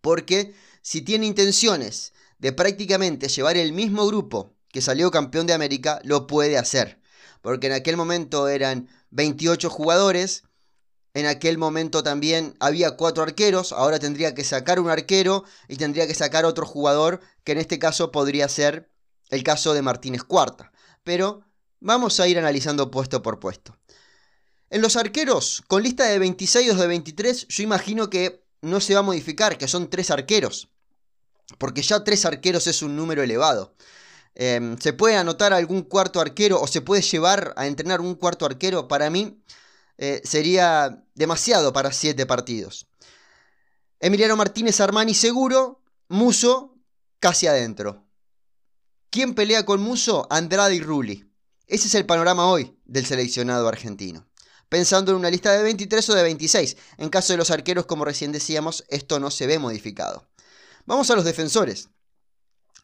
Porque 0.00 0.54
si 0.82 1.02
tiene 1.02 1.26
intenciones 1.26 2.12
de 2.38 2.52
prácticamente 2.52 3.28
llevar 3.28 3.56
el 3.56 3.72
mismo 3.72 4.06
grupo 4.06 4.54
que 4.70 4.80
salió 4.80 5.10
campeón 5.10 5.46
de 5.46 5.54
América, 5.54 6.00
lo 6.04 6.26
puede 6.26 6.56
hacer. 6.56 7.00
Porque 7.42 7.66
en 7.66 7.72
aquel 7.74 7.96
momento 7.96 8.48
eran 8.48 8.88
28 9.10 9.70
jugadores, 9.70 10.44
en 11.14 11.26
aquel 11.26 11.58
momento 11.58 12.02
también 12.02 12.54
había 12.60 12.92
cuatro 12.92 13.22
arqueros, 13.22 13.72
ahora 13.72 13.98
tendría 13.98 14.34
que 14.34 14.44
sacar 14.44 14.78
un 14.78 14.90
arquero 14.90 15.44
y 15.66 15.76
tendría 15.76 16.06
que 16.06 16.14
sacar 16.14 16.44
otro 16.44 16.66
jugador, 16.66 17.20
que 17.44 17.52
en 17.52 17.58
este 17.58 17.78
caso 17.78 18.12
podría 18.12 18.48
ser 18.48 18.90
el 19.30 19.42
caso 19.42 19.74
de 19.74 19.82
Martínez 19.82 20.22
Cuarta. 20.22 20.70
Pero 21.02 21.42
vamos 21.80 22.20
a 22.20 22.28
ir 22.28 22.38
analizando 22.38 22.90
puesto 22.90 23.22
por 23.22 23.40
puesto. 23.40 23.76
En 24.70 24.82
los 24.82 24.96
arqueros, 24.96 25.62
con 25.66 25.82
lista 25.82 26.04
de 26.04 26.18
26 26.18 26.72
o 26.72 26.74
de 26.74 26.86
23, 26.86 27.48
yo 27.48 27.62
imagino 27.62 28.10
que 28.10 28.44
no 28.60 28.80
se 28.80 28.94
va 28.94 29.00
a 29.00 29.04
modificar, 29.04 29.56
que 29.56 29.68
son 29.68 29.88
tres 29.88 30.10
arqueros. 30.10 30.68
Porque 31.56 31.80
ya 31.80 32.04
tres 32.04 32.26
arqueros 32.26 32.66
es 32.66 32.82
un 32.82 32.94
número 32.94 33.22
elevado. 33.22 33.74
Em, 34.34 34.78
¿Se 34.78 34.92
puede 34.92 35.16
anotar 35.16 35.52
algún 35.52 35.82
cuarto 35.82 36.20
arquero 36.20 36.60
o 36.60 36.66
se 36.66 36.80
puede 36.80 37.02
llevar 37.02 37.54
a 37.56 37.66
entrenar 37.66 38.00
un 38.00 38.14
cuarto 38.14 38.46
arquero? 38.46 38.88
Para 38.88 39.10
mí 39.10 39.42
eh, 39.96 40.20
sería 40.24 41.04
demasiado 41.14 41.72
para 41.72 41.92
siete 41.92 42.26
partidos. 42.26 42.86
Emiliano 44.00 44.36
Martínez 44.36 44.80
Armani 44.80 45.14
seguro, 45.14 45.82
Muso 46.08 46.76
casi 47.20 47.46
adentro. 47.46 48.06
¿Quién 49.10 49.34
pelea 49.34 49.64
con 49.64 49.80
Muso? 49.80 50.26
Andrade 50.30 50.76
y 50.76 50.80
Rulli. 50.80 51.30
Ese 51.66 51.88
es 51.88 51.94
el 51.94 52.06
panorama 52.06 52.46
hoy 52.46 52.78
del 52.84 53.06
seleccionado 53.06 53.68
argentino 53.68 54.28
pensando 54.68 55.12
en 55.12 55.18
una 55.18 55.30
lista 55.30 55.52
de 55.52 55.62
23 55.62 56.08
o 56.10 56.14
de 56.14 56.22
26. 56.22 56.76
En 56.98 57.08
caso 57.08 57.32
de 57.32 57.36
los 57.38 57.50
arqueros, 57.50 57.86
como 57.86 58.04
recién 58.04 58.32
decíamos, 58.32 58.84
esto 58.88 59.18
no 59.20 59.30
se 59.30 59.46
ve 59.46 59.58
modificado. 59.58 60.28
Vamos 60.86 61.10
a 61.10 61.16
los 61.16 61.24
defensores. 61.24 61.88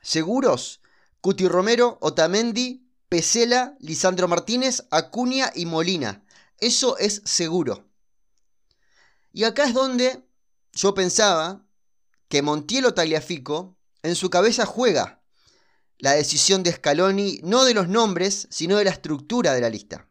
Seguros, 0.03 0.81
Cuti 1.25 1.49
Romero, 1.49 1.97
Otamendi, 2.03 2.87
Pesela, 3.09 3.79
Lisandro 3.81 4.29
Martínez, 4.29 4.85
Acuña 4.91 5.51
y 5.55 5.65
Molina. 5.65 6.23
Eso 6.59 6.99
es 6.99 7.23
seguro. 7.25 7.89
Y 9.33 9.45
acá 9.45 9.65
es 9.65 9.73
donde 9.73 10.23
yo 10.75 10.93
pensaba 10.93 11.65
que 12.29 12.43
Montiel 12.43 12.93
Tagliafico 12.93 13.75
en 14.03 14.17
su 14.17 14.29
cabeza 14.29 14.67
juega 14.67 15.23
la 15.97 16.13
decisión 16.13 16.63
de 16.63 16.73
Scaloni 16.73 17.41
no 17.43 17.65
de 17.65 17.73
los 17.73 17.89
nombres, 17.89 18.47
sino 18.51 18.77
de 18.77 18.85
la 18.85 18.91
estructura 18.91 19.55
de 19.55 19.63
la 19.63 19.71
lista. 19.71 20.07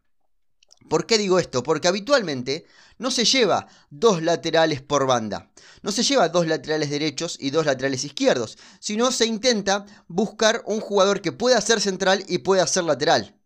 ¿Por 0.88 1.06
qué 1.06 1.18
digo 1.18 1.38
esto? 1.38 1.62
Porque 1.62 1.88
habitualmente 1.88 2.66
no 2.98 3.10
se 3.10 3.24
lleva 3.24 3.66
dos 3.90 4.22
laterales 4.22 4.82
por 4.82 5.06
banda. 5.06 5.50
No 5.82 5.92
se 5.92 6.02
lleva 6.02 6.28
dos 6.28 6.46
laterales 6.46 6.90
derechos 6.90 7.36
y 7.40 7.50
dos 7.50 7.66
laterales 7.66 8.04
izquierdos, 8.04 8.58
sino 8.80 9.10
se 9.10 9.26
intenta 9.26 9.86
buscar 10.08 10.62
un 10.66 10.80
jugador 10.80 11.20
que 11.20 11.32
pueda 11.32 11.60
ser 11.60 11.80
central 11.80 12.24
y 12.28 12.38
pueda 12.38 12.66
ser 12.66 12.84
lateral. 12.84 13.36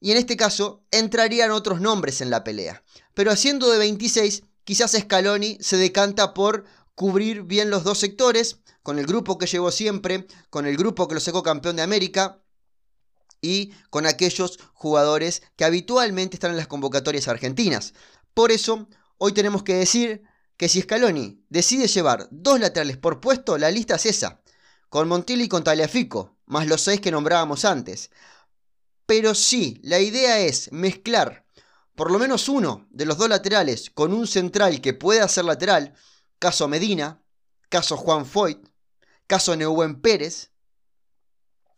Y 0.00 0.12
en 0.12 0.18
este 0.18 0.36
caso 0.36 0.84
entrarían 0.90 1.50
otros 1.50 1.80
nombres 1.80 2.20
en 2.20 2.30
la 2.30 2.44
pelea. 2.44 2.82
Pero 3.14 3.30
haciendo 3.30 3.70
de 3.70 3.78
26, 3.78 4.42
quizás 4.64 4.92
Scaloni 4.92 5.58
se 5.60 5.76
decanta 5.76 6.34
por 6.34 6.64
cubrir 6.94 7.42
bien 7.42 7.70
los 7.70 7.84
dos 7.84 7.98
sectores, 7.98 8.58
con 8.82 8.98
el 8.98 9.06
grupo 9.06 9.38
que 9.38 9.46
llevó 9.46 9.70
siempre, 9.70 10.26
con 10.50 10.66
el 10.66 10.76
grupo 10.76 11.08
que 11.08 11.14
lo 11.14 11.20
sacó 11.20 11.42
campeón 11.42 11.76
de 11.76 11.82
América, 11.82 12.40
y 13.46 13.72
con 13.90 14.06
aquellos 14.06 14.58
jugadores 14.74 15.42
que 15.56 15.64
habitualmente 15.64 16.36
están 16.36 16.50
en 16.50 16.56
las 16.56 16.66
convocatorias 16.66 17.28
argentinas. 17.28 17.94
Por 18.34 18.50
eso, 18.52 18.88
hoy 19.18 19.32
tenemos 19.32 19.62
que 19.62 19.74
decir 19.74 20.22
que 20.56 20.68
si 20.68 20.82
Scaloni 20.82 21.44
decide 21.48 21.86
llevar 21.86 22.28
dos 22.30 22.60
laterales 22.60 22.96
por 22.96 23.20
puesto, 23.20 23.58
la 23.58 23.70
lista 23.70 23.96
es 23.96 24.06
esa, 24.06 24.40
con 24.88 25.08
Montilli 25.08 25.44
y 25.44 25.48
con 25.48 25.64
Taliafico, 25.64 26.36
más 26.46 26.66
los 26.66 26.80
seis 26.80 27.00
que 27.00 27.10
nombrábamos 27.10 27.64
antes. 27.64 28.10
Pero 29.06 29.34
sí, 29.34 29.80
la 29.82 30.00
idea 30.00 30.40
es 30.40 30.72
mezclar 30.72 31.46
por 31.96 32.10
lo 32.10 32.18
menos 32.18 32.48
uno 32.48 32.86
de 32.90 33.06
los 33.06 33.16
dos 33.16 33.28
laterales 33.28 33.90
con 33.90 34.12
un 34.12 34.26
central 34.26 34.82
que 34.82 34.92
pueda 34.92 35.26
ser 35.28 35.46
lateral, 35.46 35.94
caso 36.38 36.68
Medina, 36.68 37.22
caso 37.70 37.96
Juan 37.96 38.26
Foyt, 38.26 38.68
caso 39.26 39.56
Neuwen 39.56 40.02
Pérez, 40.02 40.50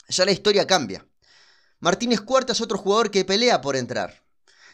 ya 0.08 0.24
la 0.24 0.32
historia 0.32 0.66
cambia. 0.66 1.07
Martínez 1.80 2.20
Cuarta 2.20 2.52
es 2.52 2.60
otro 2.60 2.76
jugador 2.76 3.10
que 3.10 3.24
pelea 3.24 3.60
por 3.60 3.76
entrar. 3.76 4.24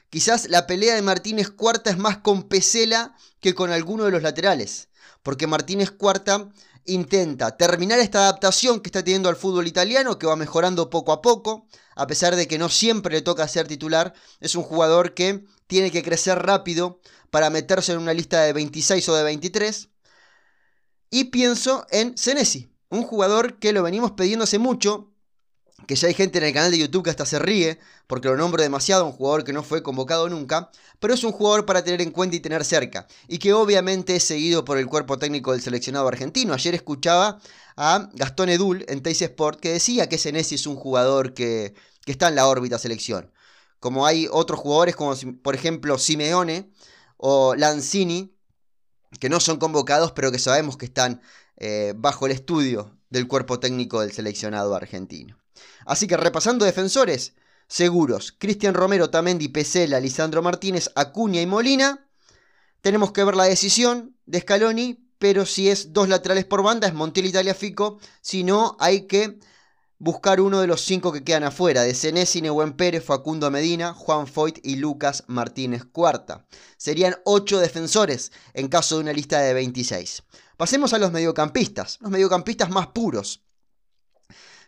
Quizás 0.08 0.48
la 0.48 0.66
pelea 0.66 0.94
de 0.94 1.02
Martínez 1.02 1.50
Cuarta 1.50 1.90
es 1.90 1.98
más 1.98 2.18
con 2.18 2.44
Pesela 2.44 3.14
que 3.40 3.54
con 3.54 3.70
alguno 3.70 4.04
de 4.04 4.10
los 4.10 4.22
laterales. 4.22 4.88
porque 5.22 5.46
Martínez 5.46 5.90
Cuarta 5.90 6.50
intenta 6.84 7.56
terminar 7.56 7.98
esta 7.98 8.20
adaptación 8.20 8.80
que 8.80 8.88
está 8.88 9.02
teniendo 9.02 9.30
al 9.30 9.36
fútbol 9.36 9.66
italiano, 9.66 10.18
que 10.18 10.26
va 10.26 10.36
mejorando 10.36 10.90
poco 10.90 11.12
a 11.12 11.22
poco, 11.22 11.66
a 11.96 12.06
pesar 12.06 12.36
de 12.36 12.46
que 12.46 12.58
no 12.58 12.68
siempre 12.68 13.14
le 13.14 13.22
toca 13.22 13.48
ser 13.48 13.66
titular, 13.66 14.12
es 14.40 14.54
un 14.54 14.62
jugador 14.62 15.14
que 15.14 15.44
tiene 15.66 15.90
que 15.90 16.02
crecer 16.02 16.38
rápido 16.40 17.00
para 17.30 17.48
meterse 17.48 17.92
en 17.92 17.98
una 17.98 18.12
lista 18.12 18.42
de 18.42 18.52
26 18.52 19.08
o 19.08 19.14
de 19.14 19.24
23. 19.24 19.88
Y 21.10 21.24
pienso 21.24 21.86
en 21.90 22.18
Senesi, 22.18 22.70
un 22.90 23.02
jugador 23.02 23.58
que 23.58 23.72
lo 23.72 23.82
venimos 23.82 24.12
pidiendo 24.12 24.44
hace 24.44 24.58
mucho, 24.58 25.13
que 25.86 25.96
ya 25.96 26.08
hay 26.08 26.14
gente 26.14 26.38
en 26.38 26.44
el 26.44 26.52
canal 26.52 26.70
de 26.70 26.78
YouTube 26.78 27.04
que 27.04 27.10
hasta 27.10 27.26
se 27.26 27.38
ríe, 27.38 27.78
porque 28.06 28.28
lo 28.28 28.36
nombro 28.36 28.62
demasiado, 28.62 29.06
un 29.06 29.12
jugador 29.12 29.44
que 29.44 29.52
no 29.52 29.62
fue 29.62 29.82
convocado 29.82 30.28
nunca, 30.28 30.70
pero 31.00 31.14
es 31.14 31.24
un 31.24 31.32
jugador 31.32 31.66
para 31.66 31.82
tener 31.84 32.00
en 32.02 32.10
cuenta 32.10 32.36
y 32.36 32.40
tener 32.40 32.64
cerca, 32.64 33.06
y 33.28 33.38
que 33.38 33.52
obviamente 33.52 34.16
es 34.16 34.24
seguido 34.24 34.64
por 34.64 34.78
el 34.78 34.86
cuerpo 34.86 35.18
técnico 35.18 35.52
del 35.52 35.62
seleccionado 35.62 36.08
argentino. 36.08 36.54
Ayer 36.54 36.74
escuchaba 36.74 37.40
a 37.76 38.08
Gastón 38.14 38.48
Edul 38.48 38.84
en 38.88 39.02
Teis 39.02 39.22
Sport 39.22 39.60
que 39.60 39.72
decía 39.72 40.08
que 40.08 40.18
Senesi 40.18 40.54
es 40.54 40.66
un 40.66 40.76
jugador 40.76 41.34
que, 41.34 41.74
que 42.04 42.12
está 42.12 42.28
en 42.28 42.36
la 42.36 42.46
órbita 42.46 42.78
selección. 42.78 43.32
Como 43.80 44.06
hay 44.06 44.28
otros 44.30 44.60
jugadores 44.60 44.96
como 44.96 45.14
por 45.42 45.54
ejemplo 45.54 45.98
Simeone 45.98 46.70
o 47.16 47.54
Lanzini, 47.54 48.34
que 49.20 49.28
no 49.28 49.40
son 49.40 49.58
convocados, 49.58 50.12
pero 50.12 50.32
que 50.32 50.38
sabemos 50.38 50.76
que 50.76 50.86
están 50.86 51.20
eh, 51.56 51.92
bajo 51.96 52.26
el 52.26 52.32
estudio 52.32 52.98
del 53.10 53.28
cuerpo 53.28 53.60
técnico 53.60 54.00
del 54.00 54.12
seleccionado 54.12 54.74
argentino. 54.74 55.43
Así 55.86 56.06
que 56.06 56.16
repasando 56.16 56.64
defensores, 56.64 57.34
seguros, 57.66 58.34
Cristian 58.38 58.74
Romero, 58.74 59.10
Tamendi, 59.10 59.48
Pesela, 59.48 60.00
Lisandro 60.00 60.42
Martínez, 60.42 60.90
Acuña 60.94 61.40
y 61.40 61.46
Molina. 61.46 62.08
Tenemos 62.80 63.12
que 63.12 63.24
ver 63.24 63.36
la 63.36 63.44
decisión 63.44 64.16
de 64.26 64.40
Scaloni, 64.40 65.08
pero 65.18 65.46
si 65.46 65.70
es 65.70 65.92
dos 65.92 66.08
laterales 66.08 66.44
por 66.44 66.62
banda 66.62 66.86
es 66.86 66.94
Montiel 66.94 67.26
Italia 67.26 67.54
Fico, 67.54 67.98
si 68.20 68.44
no 68.44 68.76
hay 68.78 69.06
que 69.06 69.38
buscar 69.98 70.40
uno 70.40 70.60
de 70.60 70.66
los 70.66 70.82
cinco 70.82 71.12
que 71.12 71.24
quedan 71.24 71.44
afuera, 71.44 71.82
de 71.82 71.94
Senesi, 71.94 72.42
Nehuen 72.42 72.74
Pérez, 72.74 73.04
Facundo 73.04 73.50
Medina, 73.50 73.94
Juan 73.94 74.26
Foyt 74.26 74.58
y 74.62 74.76
Lucas 74.76 75.24
Martínez 75.28 75.84
Cuarta. 75.84 76.44
Serían 76.76 77.16
ocho 77.24 77.58
defensores 77.58 78.32
en 78.52 78.68
caso 78.68 78.96
de 78.96 79.02
una 79.02 79.12
lista 79.14 79.40
de 79.40 79.54
26. 79.54 80.24
Pasemos 80.58 80.92
a 80.92 80.98
los 80.98 81.10
mediocampistas, 81.10 81.98
los 82.02 82.10
mediocampistas 82.10 82.70
más 82.70 82.88
puros 82.88 83.44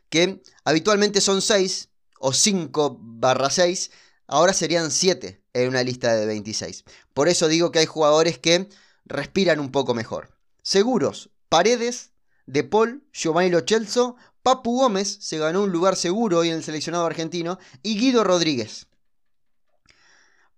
que 0.09 0.43
habitualmente 0.65 1.21
son 1.21 1.43
6 1.43 1.89
o 2.19 2.33
5 2.33 2.99
barra 3.01 3.51
6, 3.51 3.91
ahora 4.27 4.53
serían 4.53 4.91
7 4.91 5.43
en 5.53 5.69
una 5.69 5.83
lista 5.83 6.15
de 6.15 6.27
26. 6.27 6.85
Por 7.15 7.29
eso 7.29 7.49
digo 7.49 7.71
que 7.71 7.81
hay 7.81 7.87
jugadores 7.87 8.39
que 8.39 8.69
respiran 9.05 9.61
un 9.61 9.71
poco 9.71 9.95
mejor. 9.95 10.37
Seguros, 10.63 11.31
Paredes, 11.49 12.11
De 12.47 12.63
Paul, 12.63 13.05
Giovanni 13.13 13.51
Lochelso, 13.51 14.17
Papu 14.43 14.79
Gómez 14.79 15.19
se 15.21 15.39
ganó 15.39 15.65
un 15.65 15.73
lugar 15.73 15.97
seguro 15.97 16.39
hoy 16.39 16.51
en 16.51 16.57
el 16.57 16.63
seleccionado 16.63 17.05
argentino 17.05 17.59
y 17.83 17.99
Guido 17.99 18.23
Rodríguez. 18.23 18.87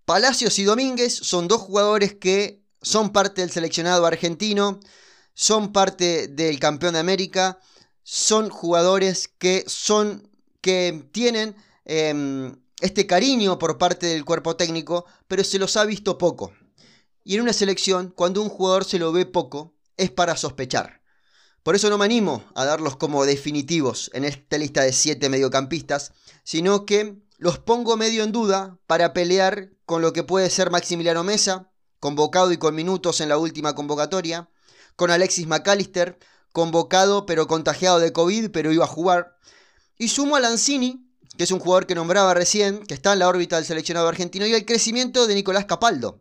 Palacios 0.04 0.58
y 0.58 0.64
Domínguez 0.64 1.14
son 1.14 1.48
dos 1.48 1.62
jugadores 1.62 2.14
que 2.14 2.62
son 2.82 3.10
parte 3.10 3.40
del 3.40 3.50
seleccionado 3.50 4.04
argentino, 4.04 4.80
son 5.34 5.72
parte 5.72 6.28
del 6.28 6.58
campeón 6.58 6.94
de 6.94 7.00
América 7.00 7.58
son 8.10 8.48
jugadores 8.48 9.28
que 9.28 9.64
son 9.66 10.30
que 10.62 11.06
tienen 11.12 11.54
em, 11.84 12.56
este 12.80 13.06
cariño 13.06 13.58
por 13.58 13.76
parte 13.76 14.06
del 14.06 14.24
cuerpo 14.24 14.56
técnico, 14.56 15.04
pero 15.26 15.44
se 15.44 15.58
los 15.58 15.76
ha 15.76 15.84
visto 15.84 16.16
poco. 16.16 16.54
Y 17.22 17.34
en 17.34 17.42
una 17.42 17.52
selección, 17.52 18.10
cuando 18.16 18.40
un 18.40 18.48
jugador 18.48 18.86
se 18.86 18.98
lo 18.98 19.12
ve 19.12 19.26
poco, 19.26 19.74
es 19.98 20.10
para 20.10 20.38
sospechar. 20.38 21.02
Por 21.62 21.74
eso 21.74 21.90
no 21.90 21.98
me 21.98 22.06
animo 22.06 22.44
a 22.54 22.64
darlos 22.64 22.96
como 22.96 23.26
definitivos 23.26 24.10
en 24.14 24.24
esta 24.24 24.56
lista 24.56 24.80
de 24.84 24.94
7 24.94 25.28
mediocampistas, 25.28 26.12
sino 26.44 26.86
que 26.86 27.18
los 27.36 27.58
pongo 27.58 27.98
medio 27.98 28.24
en 28.24 28.32
duda 28.32 28.78
para 28.86 29.12
pelear 29.12 29.68
con 29.84 30.00
lo 30.00 30.14
que 30.14 30.24
puede 30.24 30.48
ser 30.48 30.70
Maximiliano 30.70 31.24
Mesa, 31.24 31.70
convocado 32.00 32.52
y 32.52 32.56
con 32.56 32.74
minutos 32.74 33.20
en 33.20 33.28
la 33.28 33.36
última 33.36 33.74
convocatoria, 33.74 34.48
con 34.96 35.10
Alexis 35.10 35.46
McAllister, 35.46 36.18
convocado 36.52 37.26
pero 37.26 37.46
contagiado 37.46 38.00
de 38.00 38.12
COVID, 38.12 38.50
pero 38.50 38.72
iba 38.72 38.84
a 38.84 38.88
jugar. 38.88 39.36
Y 39.98 40.08
sumo 40.08 40.36
a 40.36 40.40
Lanzini, 40.40 41.08
que 41.36 41.44
es 41.44 41.50
un 41.50 41.60
jugador 41.60 41.86
que 41.86 41.94
nombraba 41.94 42.34
recién, 42.34 42.84
que 42.86 42.94
está 42.94 43.12
en 43.12 43.20
la 43.20 43.28
órbita 43.28 43.56
del 43.56 43.64
seleccionado 43.64 44.08
argentino, 44.08 44.46
y 44.46 44.54
el 44.54 44.64
crecimiento 44.64 45.26
de 45.26 45.34
Nicolás 45.34 45.66
Capaldo, 45.66 46.20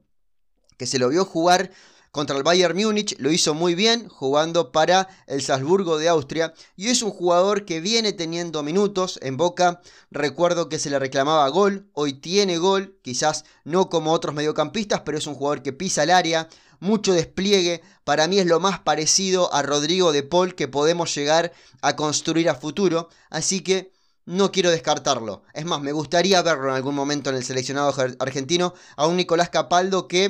que 0.78 0.86
se 0.86 1.00
lo 1.00 1.10
vio 1.10 1.26
jugar 1.26 1.72
contra 2.12 2.36
el 2.36 2.44
Bayern 2.44 2.76
Múnich, 2.76 3.16
lo 3.20 3.32
hizo 3.32 3.54
muy 3.54 3.76
bien 3.76 4.08
jugando 4.10 4.72
para 4.72 5.08
el 5.28 5.42
Salzburgo 5.42 6.00
de 6.00 6.10
Austria 6.10 6.54
y 6.76 6.88
es 6.88 7.04
un 7.04 7.12
jugador 7.12 7.66
que 7.66 7.80
viene 7.80 8.14
teniendo 8.14 8.64
minutos 8.64 9.20
en 9.22 9.38
Boca. 9.38 9.82
Recuerdo 10.10 10.70
que 10.70 10.80
se 10.80 10.90
le 10.90 10.98
reclamaba 10.98 11.48
gol, 11.50 11.90
hoy 11.94 12.14
tiene 12.14 12.58
gol, 12.58 12.98
quizás 13.04 13.46
no 13.66 13.90
como 13.90 14.14
otros 14.14 14.34
mediocampistas, 14.34 15.02
pero 15.02 15.18
es 15.18 15.28
un 15.28 15.36
jugador 15.36 15.62
que 15.62 15.74
pisa 15.74 16.04
el 16.04 16.10
área, 16.10 16.48
mucho 16.80 17.14
despliegue. 17.14 17.82
Para 18.08 18.30
mí 18.30 18.40
es 18.40 18.46
lo 18.46 18.62
más 18.62 18.80
parecido 18.80 19.54
a 19.54 19.64
Rodrigo 19.64 20.14
de 20.14 20.24
Paul 20.24 20.56
que 20.56 20.70
podemos 20.70 21.14
llegar 21.14 21.52
a 21.82 21.98
construir 21.98 22.50
a 22.50 22.56
futuro. 22.56 23.10
Así 23.30 23.60
que 23.60 23.92
no 24.24 24.50
quiero 24.54 24.72
descartarlo. 24.72 25.44
Es 25.54 25.66
más, 25.66 25.82
me 25.82 25.92
gustaría 25.92 26.42
verlo 26.42 26.70
en 26.70 26.76
algún 26.76 26.96
momento 26.96 27.30
en 27.30 27.36
el 27.36 27.44
seleccionado 27.44 27.94
argentino 28.20 28.74
a 28.96 29.08
un 29.08 29.18
Nicolás 29.18 29.50
Capaldo 29.50 30.08
que 30.08 30.24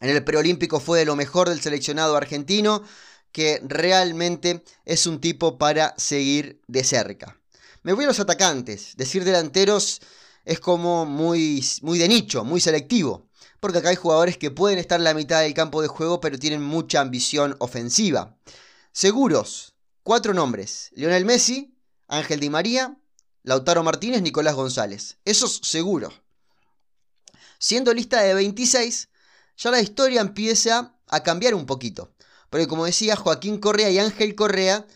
en 0.00 0.10
el 0.10 0.24
preolímpico 0.24 0.80
fue 0.80 0.98
de 0.98 1.04
lo 1.04 1.14
mejor 1.14 1.48
del 1.48 1.60
seleccionado 1.60 2.16
argentino, 2.16 2.82
que 3.30 3.62
realmente 3.62 4.64
es 4.84 5.06
un 5.06 5.20
tipo 5.20 5.58
para 5.58 5.94
seguir 5.98 6.62
de 6.66 6.82
cerca. 6.82 7.38
Me 7.84 7.92
voy 7.92 8.06
a 8.06 8.08
los 8.08 8.18
atacantes. 8.18 8.96
Decir 8.96 9.22
delanteros 9.22 10.00
es 10.44 10.58
como 10.58 11.06
muy, 11.06 11.64
muy 11.82 12.00
de 12.00 12.08
nicho, 12.08 12.42
muy 12.42 12.60
selectivo 12.60 13.28
porque 13.62 13.78
acá 13.78 13.90
hay 13.90 13.96
jugadores 13.96 14.38
que 14.38 14.50
pueden 14.50 14.80
estar 14.80 14.98
en 14.98 15.04
la 15.04 15.14
mitad 15.14 15.40
del 15.40 15.54
campo 15.54 15.82
de 15.82 15.86
juego, 15.86 16.20
pero 16.20 16.36
tienen 16.36 16.60
mucha 16.60 17.00
ambición 17.00 17.54
ofensiva. 17.60 18.36
Seguros, 18.90 19.74
cuatro 20.02 20.34
nombres: 20.34 20.90
Lionel 20.96 21.24
Messi, 21.24 21.72
Ángel 22.08 22.40
Di 22.40 22.50
María, 22.50 22.98
Lautaro 23.44 23.84
Martínez, 23.84 24.20
Nicolás 24.20 24.56
González. 24.56 25.18
Esos 25.24 25.60
seguros. 25.62 26.12
Siendo 27.60 27.94
lista 27.94 28.20
de 28.22 28.34
26, 28.34 29.10
ya 29.56 29.70
la 29.70 29.80
historia 29.80 30.22
empieza 30.22 30.98
a 31.06 31.22
cambiar 31.22 31.54
un 31.54 31.64
poquito. 31.64 32.12
Porque 32.50 32.66
como 32.66 32.84
decía, 32.84 33.14
Joaquín 33.14 33.58
Correa 33.58 33.90
y 33.90 34.00
Ángel 34.00 34.34
Correa 34.34 34.88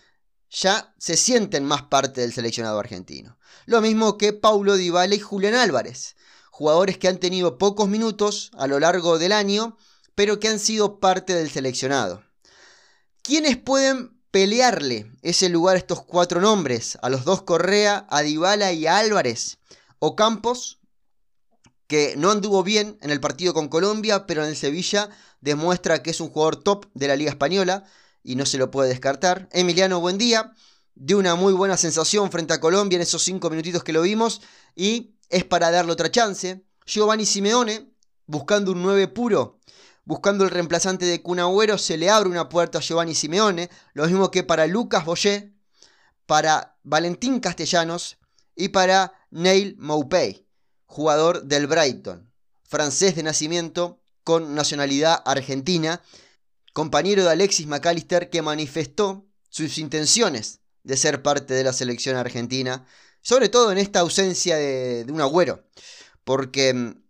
ya 0.51 0.93
se 0.99 1.17
sienten 1.17 1.65
más 1.65 1.83
parte 1.83 2.21
del 2.21 2.33
seleccionado 2.33 2.81
argentino. 2.81 3.39
Lo 3.67 3.81
mismo 3.81 4.19
que 4.19 4.33
Paulo 4.33 4.75
Dybala 4.75 5.15
y 5.15 5.21
Julián 5.21 5.55
Álvarez 5.55 6.16
jugadores 6.57 6.97
que 6.97 7.07
han 7.07 7.19
tenido 7.19 7.59
pocos 7.59 7.87
minutos 7.87 8.51
a 8.57 8.67
lo 8.67 8.81
largo 8.81 9.19
del 9.19 9.33
año, 9.33 9.77
pero 10.15 10.41
que 10.41 10.49
han 10.49 10.59
sido 10.59 11.01
parte 11.01 11.35
del 11.35 11.51
seleccionado. 11.51 12.23
¿Quiénes 13.21 13.59
pueden 13.59 14.19
pelearle 14.31 15.13
ese 15.21 15.51
lugar 15.51 15.77
a 15.77 15.79
estos 15.79 16.03
cuatro 16.03 16.41
nombres? 16.41 16.97
A 17.03 17.11
los 17.11 17.25
dos 17.27 17.43
Correa, 17.43 18.07
a 18.09 18.23
Dybala 18.23 18.73
y 18.73 18.87
a 18.87 18.97
Álvarez. 18.97 19.59
O 19.99 20.17
Campos, 20.17 20.81
que 21.89 22.15
no 22.17 22.31
anduvo 22.31 22.63
bien 22.63 22.97
en 23.03 23.11
el 23.11 23.21
partido 23.21 23.53
con 23.53 23.69
Colombia, 23.69 24.25
pero 24.27 24.43
en 24.43 24.49
el 24.49 24.57
Sevilla 24.57 25.11
demuestra 25.43 26.03
que 26.03 26.09
es 26.09 26.23
un 26.23 26.31
jugador 26.31 26.57
top 26.57 26.87
de 26.95 27.09
la 27.09 27.17
Liga 27.17 27.31
Española 27.31 27.85
y 28.23 28.37
no 28.37 28.47
se 28.47 28.57
lo 28.57 28.71
puede 28.71 28.89
descartar. 28.89 29.51
Emiliano 29.53 30.01
Buendía, 30.01 30.55
de 30.95 31.17
una 31.17 31.35
muy 31.35 31.53
buena 31.53 31.77
sensación 31.77 32.33
frente 32.33 32.55
a 32.55 32.61
Colombia 32.61 32.97
en 32.97 33.03
esos 33.03 33.23
cinco 33.23 33.51
minutitos 33.51 33.85
que 33.85 33.93
lo 33.93 34.01
vimos 34.01 34.41
y 34.75 35.16
es 35.29 35.45
para 35.45 35.71
darle 35.71 35.93
otra 35.93 36.11
chance. 36.11 36.65
Giovanni 36.85 37.27
Simeone, 37.27 37.91
buscando 38.27 38.73
un 38.73 38.83
9 38.83 39.09
puro, 39.09 39.61
buscando 40.05 40.45
el 40.45 40.51
reemplazante 40.51 41.05
de 41.05 41.23
Cunagüero, 41.23 41.79
se 41.79 41.97
le 41.97 42.11
abre 42.11 42.29
una 42.29 42.49
puerta 42.49 42.79
a 42.79 42.81
Giovanni 42.81 43.15
Simeone, 43.15 43.71
lo 43.93 44.07
mismo 44.07 44.31
que 44.31 44.45
para 44.45 44.67
Lucas 44.67 45.05
Boyé, 45.05 45.53
para 46.27 46.79
Valentín 46.83 47.41
Castellanos 47.41 48.19
y 48.55 48.69
para 48.69 49.13
Neil 49.31 49.77
Maupay, 49.79 50.47
jugador 50.87 51.45
del 51.45 51.67
Brighton, 51.67 52.33
francés 52.65 53.17
de 53.17 53.23
nacimiento 53.23 54.01
con 54.25 54.55
nacionalidad 54.55 55.23
argentina, 55.25 56.03
compañero 56.73 57.25
de 57.25 57.31
Alexis 57.31 57.67
McAllister 57.67 58.31
que 58.31 58.43
manifestó 58.43 59.27
sus 59.49 59.79
intenciones 59.79 60.61
de 60.83 60.97
ser 60.97 61.23
parte 61.23 61.55
de 61.55 61.65
la 61.65 61.73
selección 61.73 62.17
argentina 62.17 62.87
sobre 63.27 63.49
todo 63.49 63.73
en 63.73 63.79
esta 63.79 63.99
ausencia 63.99 64.57
de, 64.57 65.05
un 65.09 65.21
agüero. 65.21 65.65
Porque 66.23 66.73
mm, 66.73 67.03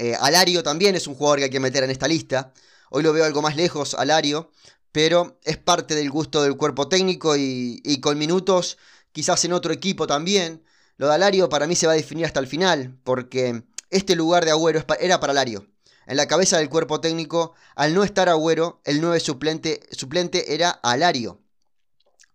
eh, 0.00 0.16
Alario 0.18 0.64
también 0.64 0.96
es 0.96 1.06
un 1.06 1.14
jugador 1.14 1.38
que 1.38 1.44
hay 1.44 1.50
que 1.50 1.60
meter 1.60 1.84
en 1.84 1.90
esta 1.92 2.08
lista. 2.08 2.52
Hoy 2.90 3.04
lo 3.04 3.12
veo 3.12 3.24
algo 3.24 3.40
más 3.40 3.54
lejos, 3.54 3.94
Alario. 3.94 4.50
Pero 4.90 5.38
es 5.44 5.56
parte 5.56 5.94
del 5.94 6.10
gusto 6.10 6.42
del 6.42 6.56
cuerpo 6.56 6.88
técnico 6.88 7.36
y, 7.36 8.00
con 8.02 8.18
minutos 8.18 8.76
quizás 9.12 9.44
en 9.44 9.52
otro 9.52 9.72
equipo 9.72 10.08
también. 10.08 10.64
Lo 10.96 11.06
de 11.06 11.14
Alario 11.14 11.48
para 11.48 11.68
mí 11.68 11.76
se 11.76 11.86
va 11.86 11.92
a 11.92 11.96
definir 11.96 12.26
hasta 12.26 12.40
el 12.40 12.48
final. 12.48 12.98
Porque 13.04 13.62
este 13.88 14.16
lugar 14.16 14.44
de 14.44 14.50
Agüero 14.50 14.84
era 14.98 15.20
para 15.20 15.30
Alario. 15.30 15.64
En 16.06 16.16
la 16.16 16.26
cabeza 16.26 16.58
del 16.58 16.68
cuerpo 16.68 17.00
técnico, 17.00 17.54
al 17.76 17.94
no 17.94 18.02
estar 18.02 18.28
Agüero, 18.28 18.80
el 18.84 19.00
9 19.00 19.20
suplente, 19.20 19.78
suplente 19.92 20.54
era 20.54 20.70
Alario. 20.70 21.40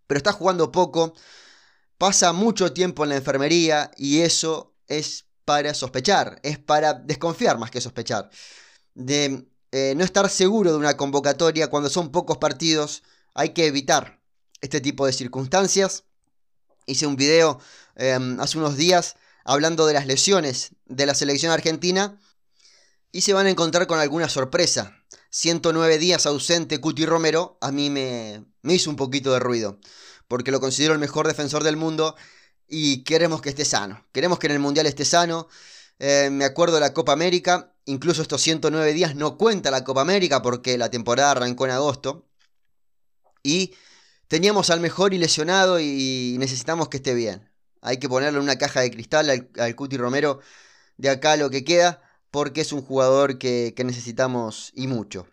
Pero 0.08 0.18
está 0.18 0.32
jugando 0.32 0.72
poco, 0.72 1.14
pasa 1.98 2.34
mucho 2.34 2.74
tiempo 2.74 3.04
en 3.04 3.10
la 3.10 3.16
enfermería 3.18 3.92
y 3.98 4.22
eso 4.22 4.75
es 4.88 5.25
para 5.46 5.74
sospechar, 5.74 6.40
es 6.44 6.58
para 6.58 6.94
desconfiar 6.94 7.58
más 7.58 7.72
que 7.72 7.82
sospechar. 7.82 8.30
De 8.94 9.48
eh, 9.72 9.94
no 9.96 10.04
estar 10.04 10.30
seguro 10.30 10.72
de 10.72 10.78
una 10.78 10.98
convocatoria 10.98 11.70
cuando 11.70 11.90
son 11.90 12.12
pocos 12.12 12.38
partidos, 12.38 13.04
hay 13.34 13.50
que 13.50 13.68
evitar 13.68 14.22
este 14.62 14.82
tipo 14.82 15.06
de 15.06 15.14
circunstancias. 15.14 16.06
Hice 16.86 17.08
un 17.08 17.16
video 17.16 17.60
em, 17.96 18.40
hace 18.40 18.58
unos 18.58 18.78
días 18.78 19.16
hablando 19.44 19.86
de 19.86 19.94
las 19.94 20.08
lesiones 20.08 20.72
de 20.86 21.06
la 21.06 21.14
selección 21.14 21.52
argentina 21.52 22.20
y 23.12 23.22
se 23.22 23.34
van 23.34 23.48
a 23.48 23.50
encontrar 23.50 23.88
con 23.88 24.00
alguna 24.00 24.30
sorpresa. 24.30 24.94
109 25.30 25.98
días 25.98 26.25
ausente 26.25 26.80
Cuti 26.80 27.06
Romero 27.06 27.58
a 27.62 27.72
mí 27.72 27.90
me, 27.90 28.46
me 28.62 28.74
hizo 28.74 28.90
un 28.90 28.96
poquito 28.96 29.34
de 29.34 29.40
ruido, 29.40 29.80
porque 30.27 30.51
lo 30.51 30.60
considero 30.60 30.94
el 30.94 31.00
mejor 31.00 31.27
defensor 31.27 31.63
del 31.63 31.77
mundo 31.77 32.15
y 32.67 33.03
queremos 33.03 33.41
que 33.41 33.50
esté 33.50 33.65
sano. 33.65 34.05
Queremos 34.12 34.39
que 34.39 34.48
en 34.48 34.53
el 34.53 34.60
Mundial 34.60 34.86
esté 34.88 35.05
sano. 35.05 35.48
Eh, 36.00 36.29
me 36.32 36.46
acuerdo 36.46 36.75
de 36.75 36.82
la 36.82 36.94
Copa 36.94 37.13
América, 37.13 37.74
incluso 37.86 38.22
estos 38.22 38.41
109 38.41 38.94
días 38.94 39.15
no 39.15 39.38
cuenta 39.38 39.72
la 39.72 39.84
Copa 39.84 40.01
América 40.01 40.41
porque 40.41 40.77
la 40.77 40.89
temporada 40.89 41.32
arrancó 41.32 41.65
en 41.65 41.72
agosto. 41.72 42.27
Y 43.44 43.75
teníamos 44.27 44.70
al 44.70 44.79
mejor 44.79 45.13
y 45.13 45.17
lesionado 45.17 45.79
y 45.79 46.36
necesitamos 46.39 46.89
que 46.89 46.98
esté 46.98 47.13
bien. 47.13 47.50
Hay 47.82 47.98
que 47.98 48.10
ponerle 48.10 48.39
una 48.39 48.58
caja 48.58 48.82
de 48.82 48.89
cristal 48.89 49.29
al, 49.29 49.75
Cuti 49.75 49.98
Romero 49.98 50.39
de 50.98 51.10
acá 51.10 51.38
lo 51.38 51.50
que 51.51 51.63
queda 51.63 52.01
porque 52.32 52.62
es 52.62 52.74
un 52.74 52.82
jugador 52.82 53.38
que, 53.38 53.74
necesitamos 53.86 54.72
y 54.74 54.88
mucho. 54.88 55.27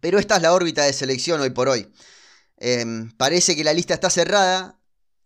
Pero 0.00 0.18
esta 0.18 0.36
es 0.36 0.42
la 0.42 0.52
órbita 0.52 0.84
de 0.84 0.92
selección 0.92 1.40
hoy 1.40 1.50
por 1.50 1.68
hoy. 1.68 1.90
Em, 2.60 3.10
parece 3.16 3.56
que 3.56 3.64
la 3.64 3.72
lista 3.72 3.94
está 3.94 4.10
cerrada. 4.10 4.78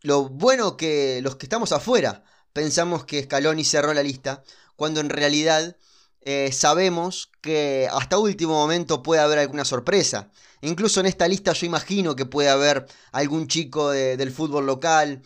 Lo 0.02 0.28
bueno 0.28 0.76
que 0.76 1.20
los 1.22 1.36
que 1.36 1.46
estamos 1.46 1.72
afuera 1.72 2.24
pensamos 2.52 3.04
que 3.04 3.24
Scaloni 3.24 3.64
cerró 3.64 3.92
la 3.92 4.02
lista, 4.02 4.44
cuando 4.76 5.00
en 5.00 5.10
realidad 5.10 5.76
eh, 6.22 6.52
sabemos 6.52 7.30
que 7.42 7.88
hasta 7.92 8.18
último 8.18 8.54
momento 8.54 9.02
puede 9.02 9.20
haber 9.20 9.40
alguna 9.40 9.64
sorpresa. 9.64 10.30
Incluso 10.62 11.00
en 11.00 11.06
esta 11.06 11.28
lista 11.28 11.52
yo 11.52 11.66
imagino 11.66 12.16
que 12.16 12.26
puede 12.26 12.48
haber 12.48 12.86
algún 13.12 13.48
chico 13.48 13.90
del 13.90 14.30
fútbol 14.30 14.66
local, 14.66 15.22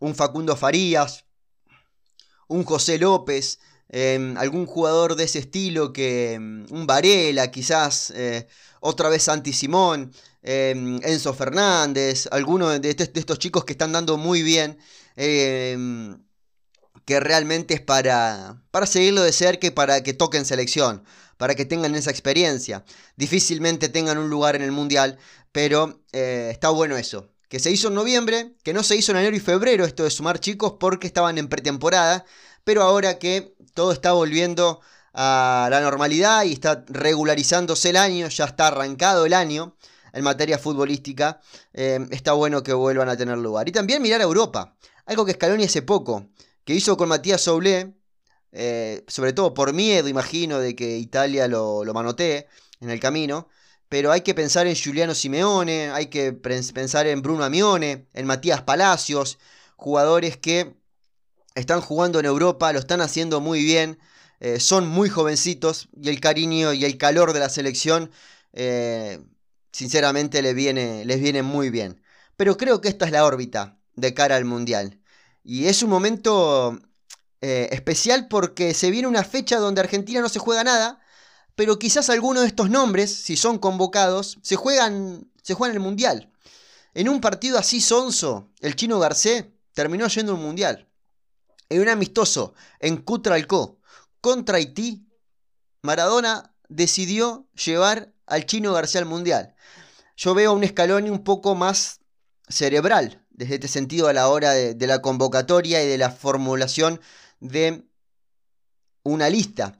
un 0.00 0.14
Facundo 0.14 0.56
Farías, 0.56 1.24
un 2.48 2.64
José 2.64 2.98
López, 2.98 3.60
em, 3.88 4.36
algún 4.38 4.66
jugador 4.66 5.14
de 5.14 5.24
ese 5.24 5.40
estilo 5.40 5.92
que 5.92 6.34
em, 6.34 6.66
un 6.70 6.86
Varela 6.86 7.50
quizás, 7.50 8.10
eh, 8.16 8.48
otra 8.80 9.08
vez 9.08 9.24
Santi 9.24 9.52
Simón, 9.52 10.12
em, 10.42 11.00
Enzo 11.02 11.34
Fernández, 11.34 12.28
alguno 12.30 12.78
de, 12.78 12.90
estos 12.90 13.38
chicos 13.38 13.64
que 13.64 13.72
están 13.72 13.92
dando 13.92 14.16
muy 14.16 14.42
bien 14.42 14.78
que 17.04 17.20
realmente 17.20 17.74
es 17.74 17.80
para, 17.80 18.62
para 18.70 18.86
seguirlo 18.86 19.22
de 19.22 19.32
cerca 19.32 19.66
y 19.66 19.70
para 19.70 20.02
que 20.02 20.14
toquen 20.14 20.44
selección, 20.44 21.04
para 21.36 21.54
que 21.54 21.64
tengan 21.64 21.94
esa 21.94 22.10
experiencia. 22.10 22.84
Difícilmente 23.16 23.88
tengan 23.88 24.18
un 24.18 24.30
lugar 24.30 24.56
en 24.56 24.62
el 24.62 24.72
Mundial, 24.72 25.18
pero 25.50 26.00
eh, 26.12 26.48
está 26.52 26.68
bueno 26.70 26.96
eso. 26.96 27.28
Que 27.48 27.58
se 27.58 27.70
hizo 27.70 27.88
en 27.88 27.94
noviembre, 27.94 28.54
que 28.62 28.72
no 28.72 28.82
se 28.82 28.96
hizo 28.96 29.12
en 29.12 29.18
enero 29.18 29.36
y 29.36 29.40
febrero 29.40 29.84
esto 29.84 30.04
de 30.04 30.10
sumar 30.10 30.40
chicos 30.40 30.74
porque 30.80 31.06
estaban 31.06 31.36
en 31.38 31.48
pretemporada, 31.48 32.24
pero 32.64 32.82
ahora 32.82 33.18
que 33.18 33.54
todo 33.74 33.92
está 33.92 34.12
volviendo 34.12 34.80
a 35.12 35.68
la 35.70 35.80
normalidad 35.82 36.44
y 36.44 36.52
está 36.52 36.84
regularizándose 36.88 37.90
el 37.90 37.96
año, 37.96 38.28
ya 38.28 38.46
está 38.46 38.68
arrancado 38.68 39.26
el 39.26 39.34
año 39.34 39.76
en 40.12 40.24
materia 40.24 40.58
futbolística, 40.58 41.40
eh, 41.72 41.98
está 42.10 42.32
bueno 42.32 42.62
que 42.62 42.72
vuelvan 42.72 43.08
a 43.08 43.16
tener 43.16 43.38
lugar. 43.38 43.68
Y 43.68 43.72
también 43.72 44.02
mirar 44.02 44.20
a 44.20 44.24
Europa, 44.24 44.76
algo 45.06 45.24
que 45.24 45.32
Scaloni 45.32 45.64
hace 45.64 45.82
poco 45.82 46.28
que 46.64 46.74
hizo 46.74 46.96
con 46.96 47.08
Matías 47.08 47.40
Soulé, 47.42 47.94
eh, 48.52 49.04
sobre 49.08 49.32
todo 49.32 49.54
por 49.54 49.72
miedo, 49.72 50.08
imagino, 50.08 50.58
de 50.58 50.76
que 50.76 50.98
Italia 50.98 51.48
lo, 51.48 51.84
lo 51.84 51.94
manotee 51.94 52.46
en 52.80 52.90
el 52.90 53.00
camino. 53.00 53.48
Pero 53.88 54.10
hay 54.10 54.22
que 54.22 54.34
pensar 54.34 54.66
en 54.66 54.74
Giuliano 54.74 55.14
Simeone, 55.14 55.90
hay 55.90 56.06
que 56.06 56.32
pensar 56.32 57.06
en 57.06 57.20
Bruno 57.20 57.44
Amione, 57.44 58.06
en 58.14 58.26
Matías 58.26 58.62
Palacios, 58.62 59.38
jugadores 59.76 60.36
que 60.38 60.74
están 61.54 61.80
jugando 61.80 62.18
en 62.18 62.26
Europa, 62.26 62.72
lo 62.72 62.78
están 62.78 63.00
haciendo 63.00 63.40
muy 63.40 63.62
bien, 63.62 63.98
eh, 64.40 64.60
son 64.60 64.88
muy 64.88 65.08
jovencitos 65.08 65.88
y 66.00 66.08
el 66.08 66.20
cariño 66.20 66.72
y 66.72 66.84
el 66.84 66.98
calor 66.98 67.32
de 67.32 67.40
la 67.40 67.48
selección, 67.48 68.10
eh, 68.52 69.20
sinceramente 69.72 70.42
les 70.42 70.54
viene, 70.54 71.04
les 71.04 71.20
viene 71.20 71.42
muy 71.42 71.70
bien. 71.70 72.02
Pero 72.36 72.56
creo 72.56 72.80
que 72.80 72.88
esta 72.88 73.06
es 73.06 73.12
la 73.12 73.24
órbita 73.24 73.78
de 73.94 74.14
cara 74.14 74.36
al 74.36 74.44
Mundial. 74.44 75.00
Y 75.44 75.66
es 75.66 75.82
un 75.82 75.90
momento 75.90 76.78
eh, 77.40 77.68
especial 77.72 78.28
porque 78.28 78.74
se 78.74 78.90
viene 78.90 79.08
una 79.08 79.24
fecha 79.24 79.58
donde 79.58 79.80
Argentina 79.80 80.20
no 80.20 80.28
se 80.28 80.38
juega 80.38 80.64
nada, 80.64 81.00
pero 81.54 81.78
quizás 81.78 82.08
algunos 82.08 82.42
de 82.42 82.48
estos 82.48 82.70
nombres, 82.70 83.14
si 83.14 83.36
son 83.36 83.58
convocados, 83.58 84.38
se 84.42 84.56
juegan, 84.56 85.30
se 85.42 85.54
juegan 85.54 85.76
el 85.76 85.82
Mundial. 85.82 86.32
En 86.94 87.08
un 87.08 87.20
partido 87.20 87.58
así 87.58 87.80
sonso, 87.80 88.50
el 88.60 88.76
chino 88.76 88.98
Garcé 88.98 89.52
terminó 89.72 90.06
yendo 90.08 90.32
al 90.32 90.38
Mundial. 90.38 90.88
En 91.68 91.80
un 91.80 91.88
amistoso 91.88 92.54
en 92.80 92.98
Cutralcó 92.98 93.78
contra 94.20 94.56
Haití, 94.56 95.06
Maradona 95.80 96.54
decidió 96.68 97.48
llevar 97.54 98.12
al 98.32 98.46
chino 98.46 98.72
García 98.72 99.00
al 99.00 99.06
Mundial. 99.06 99.54
Yo 100.16 100.34
veo 100.34 100.52
un 100.52 100.64
escalón 100.64 101.08
un 101.10 101.22
poco 101.22 101.54
más 101.54 102.00
cerebral, 102.48 103.22
desde 103.30 103.54
este 103.56 103.68
sentido 103.68 104.08
a 104.08 104.14
la 104.14 104.28
hora 104.28 104.52
de, 104.52 104.86
la 104.86 105.02
convocatoria 105.02 105.82
y 105.82 105.86
de 105.86 105.98
la 105.98 106.10
formulación 106.10 107.00
de 107.40 107.84
una 109.02 109.28
lista. 109.28 109.78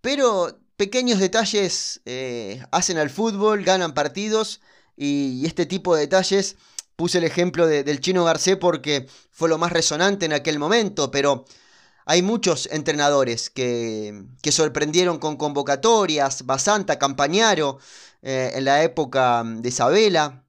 Pero 0.00 0.60
pequeños 0.76 1.18
detalles 1.18 2.00
eh, 2.04 2.64
hacen 2.70 2.98
al 2.98 3.10
fútbol, 3.10 3.64
ganan 3.64 3.94
partidos 3.94 4.60
y, 4.96 5.44
este 5.44 5.66
tipo 5.66 5.96
de 5.96 6.02
detalles, 6.02 6.56
puse 6.94 7.18
el 7.18 7.24
ejemplo 7.24 7.66
del 7.66 8.00
chino 8.00 8.24
Garcé 8.24 8.56
porque 8.56 9.08
fue 9.32 9.48
lo 9.48 9.58
más 9.58 9.72
resonante 9.72 10.26
en 10.26 10.32
aquel 10.32 10.60
momento, 10.60 11.10
pero 11.10 11.44
hay 12.10 12.22
muchos 12.22 12.70
entrenadores 12.72 13.50
que, 13.50 14.24
sorprendieron 14.50 15.18
con 15.18 15.36
convocatorias, 15.36 16.46
Basanta, 16.46 16.98
Campañaro, 16.98 17.78
eh, 18.22 18.52
en 18.54 18.64
la 18.64 18.82
época 18.82 19.44
de 19.44 19.68
Isabela, 19.68 20.42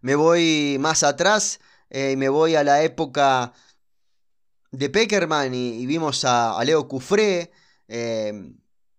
me 0.00 0.16
voy 0.16 0.76
más 0.80 1.04
atrás 1.04 1.60
eh, 1.88 2.10
y 2.12 2.16
me 2.16 2.28
voy 2.28 2.56
a 2.56 2.64
la 2.64 2.82
época 2.82 3.52
de 4.72 4.90
Peckerman 4.90 5.54
y, 5.54 5.86
vimos 5.86 6.24
a, 6.24 6.60
Leo 6.64 6.88
Cufré. 6.88 7.52
Eh, 7.86 8.52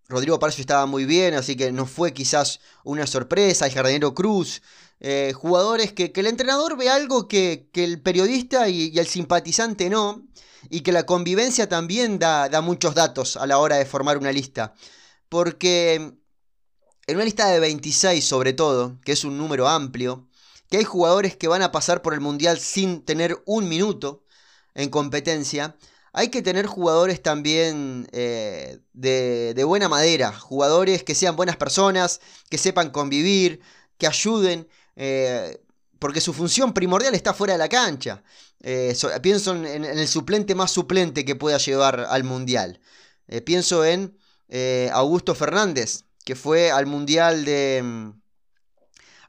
Rodrigo 0.08 0.40
Parcio 0.40 0.62
estaba 0.62 0.86
muy 0.86 1.04
bien, 1.04 1.34
así 1.34 1.58
que 1.58 1.70
no 1.74 1.86
fue 1.86 2.14
quizás 2.14 2.62
una 2.86 3.06
sorpresa. 3.08 3.66
El 3.66 3.74
Jardinero 3.74 4.14
Cruz. 4.14 4.62
Eh, 5.02 5.34
jugadores 5.36 5.92
que, 5.92 6.14
el 6.16 6.28
entrenador 6.28 6.78
ve 6.78 6.90
algo 6.90 7.28
que, 7.28 7.70
el 7.74 8.02
periodista 8.02 8.70
y, 8.70 8.98
el 8.98 9.08
simpatizante 9.08 9.90
no. 9.90 10.26
Y 10.70 10.82
que 10.82 10.92
la 10.92 11.06
convivencia 11.06 11.70
también 11.70 12.20
da, 12.20 12.50
da 12.50 12.62
muchos 12.62 12.96
datos 12.96 13.38
a 13.38 13.48
la 13.48 13.60
hora 13.60 13.78
de 13.78 13.86
formar 13.86 14.18
una 14.18 14.32
lista. 14.32 14.74
Porque 15.30 16.16
en 17.08 17.16
una 17.16 17.26
lista 17.26 17.48
de 17.48 17.60
26 17.60 18.26
sobre 18.26 18.54
todo, 18.54 19.00
que 19.04 19.12
es 19.12 19.24
un 19.24 19.38
número 19.38 19.68
amplio, 19.68 20.28
que 20.70 20.78
hay 20.78 20.84
jugadores 20.84 21.36
que 21.36 21.48
van 21.48 21.62
a 21.62 21.72
pasar 21.72 22.02
por 22.02 22.14
el 22.14 22.22
Mundial 22.22 22.60
sin 22.60 23.04
tener 23.04 23.42
un 23.46 23.70
minuto 23.70 24.24
en 24.74 24.90
competencia. 24.90 25.76
Hay 26.14 26.30
que 26.30 26.42
tener 26.42 26.66
jugadores 26.66 27.22
también 27.22 28.08
eh, 28.12 28.80
de, 28.94 29.64
buena 29.66 29.90
madera, 29.90 30.34
jugadores 30.34 31.04
que 31.04 31.14
sean 31.14 31.36
buenas 31.36 31.58
personas, 31.58 32.22
que 32.50 32.58
sepan 32.58 32.90
convivir, 32.90 33.62
que 33.98 34.08
ayuden, 34.08 34.68
eh, 34.96 35.62
porque 36.00 36.22
su 36.22 36.34
función 36.34 36.74
primordial 36.74 37.16
está 37.16 37.34
fuera 37.34 37.54
de 37.54 37.60
la 37.60 37.70
cancha. 37.70 38.24
Eh, 38.68 38.96
pienso 39.22 39.56
en, 39.56 39.86
el 39.86 40.08
suplente 40.08 40.56
más 40.56 40.72
suplente 40.72 41.24
que 41.24 41.36
pueda 41.36 41.60
llevar 41.60 42.08
al 42.10 42.24
Mundial. 42.24 42.82
pienso 43.46 43.86
en 43.86 44.18
Augusto 44.92 45.36
Fernández, 45.36 46.06
que 46.24 46.36
fue 46.36 46.72
al 46.72 46.88
Mundial 46.88 47.46
de, 47.46 47.82
mm, 47.84 48.10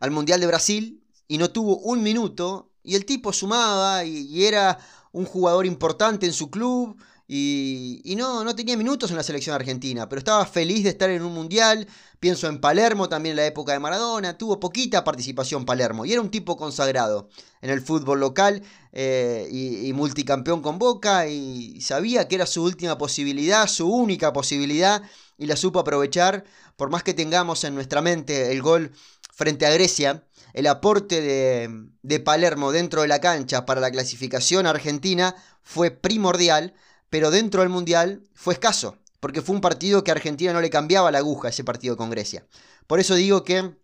al 0.01 0.11
Mundial 0.11 0.41
de 0.41 0.47
Brasil 0.47 1.05
y 1.29 1.39
no 1.39 1.51
tuvo 1.51 1.79
un 1.79 2.03
minuto 2.03 2.73
y 2.83 2.95
el 2.95 3.05
tipo 3.05 3.33
sumaba 3.33 4.05
y, 4.05 4.45
era 4.45 4.79
un 5.13 5.25
jugador 5.25 5.67
importante 5.67 6.27
en 6.27 6.33
su 6.33 6.51
club 6.51 6.97
y, 7.29 8.15
no, 8.17 8.45
no 8.45 8.55
tenía 8.55 8.77
minutos 8.77 9.11
en 9.11 9.17
la 9.17 9.23
selección 9.25 9.55
argentina, 9.57 10.09
pero 10.09 10.21
estaba 10.21 10.47
feliz 10.47 10.85
de 10.85 10.91
estar 10.91 11.11
en 11.11 11.23
un 11.23 11.35
mundial. 11.35 11.89
Pienso 12.21 12.47
en 12.47 12.61
Palermo 12.61 13.09
también 13.09 13.33
en 13.33 13.37
la 13.37 13.47
época 13.47 13.73
de 13.73 13.81
Maradona, 13.81 14.39
tuvo 14.39 14.61
poquita 14.61 15.03
participación 15.03 15.65
Palermo 15.65 16.07
y 16.07 16.13
era 16.13 16.21
un 16.21 16.31
tipo 16.31 16.57
consagrado 16.57 17.29
en 17.61 17.71
el 17.71 17.83
fútbol 17.83 18.21
local 18.21 18.63
eh, 18.93 19.49
y, 19.51 19.93
multicampeón 19.93 20.63
con 20.63 20.79
Boca 20.79 21.27
y 21.27 21.81
sabía 21.81 22.29
que 22.29 22.37
era 22.37 22.47
su 22.47 22.63
última 22.63 22.97
posibilidad, 22.97 23.67
su 23.67 23.89
única 23.89 24.33
posibilidad 24.33 25.03
y 25.37 25.47
la 25.47 25.57
supo 25.57 25.81
aprovechar. 25.81 26.45
Por 26.77 26.91
más 26.91 27.03
que 27.03 27.13
tengamos 27.13 27.65
en 27.65 27.75
nuestra 27.75 28.03
mente 28.03 28.53
el 28.53 28.63
gol 28.63 28.93
frente 29.33 29.67
a 29.67 29.71
Grecia, 29.71 30.25
el 30.55 30.69
aporte 30.69 31.21
de, 31.21 31.89
de 32.03 32.21
Palermo 32.21 32.73
dentro 32.73 33.03
de 33.03 33.09
la 33.09 33.21
cancha 33.21 33.67
para 33.67 33.81
la 33.81 33.91
clasificación 33.91 34.67
argentina 34.67 35.35
fue 35.63 35.91
primordial 35.91 36.75
pero 37.11 37.31
dentro 37.31 37.61
del 37.61 37.71
Mundial 37.71 38.23
fue 38.35 38.55
escaso, 38.55 38.99
porque 39.21 39.43
fue 39.43 39.55
un 39.55 39.61
partido 39.61 40.05
que 40.05 40.11
a 40.11 40.15
Argentina 40.15 40.53
no 40.53 40.61
le 40.61 40.71
cambiaba 40.71 41.11
la 41.11 41.19
aguja 41.19 41.49
ese 41.49 41.65
partido 41.65 41.97
con 41.97 42.11
Grecia. 42.11 42.47
Por 42.87 43.01
eso 43.01 43.15
digo 43.15 43.45
que 43.45 43.77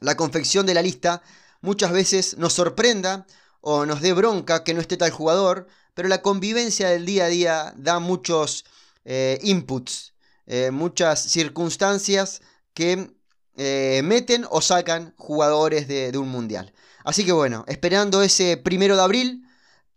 la 0.00 0.16
confección 0.16 0.66
de 0.66 0.74
la 0.74 0.82
lista 0.82 1.22
muchas 1.60 1.92
veces 1.92 2.36
nos 2.38 2.52
sorprenda 2.52 3.26
o 3.60 3.86
nos 3.86 4.00
dé 4.00 4.12
bronca 4.12 4.64
que 4.64 4.74
no 4.74 4.80
esté 4.80 4.96
tal 4.96 5.10
jugador, 5.10 5.66
pero 5.94 6.08
la 6.08 6.22
convivencia 6.22 6.88
del 6.88 7.04
día 7.06 7.24
a 7.24 7.28
día 7.28 7.74
da 7.76 7.98
muchos 7.98 8.64
eh, 9.04 9.38
inputs, 9.42 10.14
eh, 10.46 10.70
muchas 10.70 11.20
circunstancias 11.20 12.40
que 12.72 13.10
eh, 13.56 14.02
meten 14.04 14.46
o 14.50 14.60
sacan 14.60 15.12
jugadores 15.16 15.88
de, 15.88 16.12
de 16.12 16.18
un 16.18 16.28
mundial. 16.28 16.72
Así 17.04 17.24
que 17.24 17.32
bueno, 17.32 17.64
esperando 17.66 18.22
ese 18.22 18.56
primero 18.56 18.94
de 18.94 19.02
abril, 19.02 19.44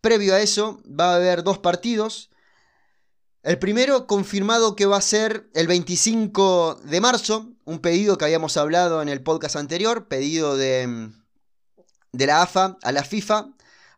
previo 0.02 0.34
a 0.34 0.42
eso 0.42 0.82
va 0.88 1.12
a 1.12 1.16
haber 1.18 1.44
dos 1.44 1.60
partidos. 1.60 2.31
El 3.44 3.58
primero 3.58 4.06
confirmado 4.06 4.76
que 4.76 4.86
va 4.86 4.98
a 4.98 5.02
ser 5.02 5.50
el 5.56 5.66
25 5.66 6.80
de 6.84 7.02
marzo, 7.02 7.50
un 7.66 7.80
pedido 7.80 8.16
que 8.16 8.26
habíamos 8.26 8.56
hablado 8.56 9.02
en 9.02 9.10
el 9.10 9.24
podcast 9.24 9.56
anterior, 9.56 10.08
pedido 10.08 10.58
de, 10.58 11.10
de 12.12 12.26
la 12.28 12.44
AFA 12.44 12.78
a 12.84 12.92
la 12.92 13.04
FIFA 13.04 13.50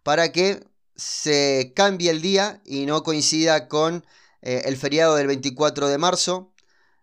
para 0.01 0.32
que 0.32 0.65
se 0.95 1.73
cambie 1.75 2.10
el 2.10 2.21
día 2.21 2.62
y 2.63 2.86
no 2.86 3.03
coincida 3.03 3.67
con 3.67 4.06
eh, 4.41 4.62
el 4.63 4.77
feriado 4.77 5.15
del 5.15 5.27
24 5.27 5.89
de 5.89 5.97
marzo, 5.97 6.53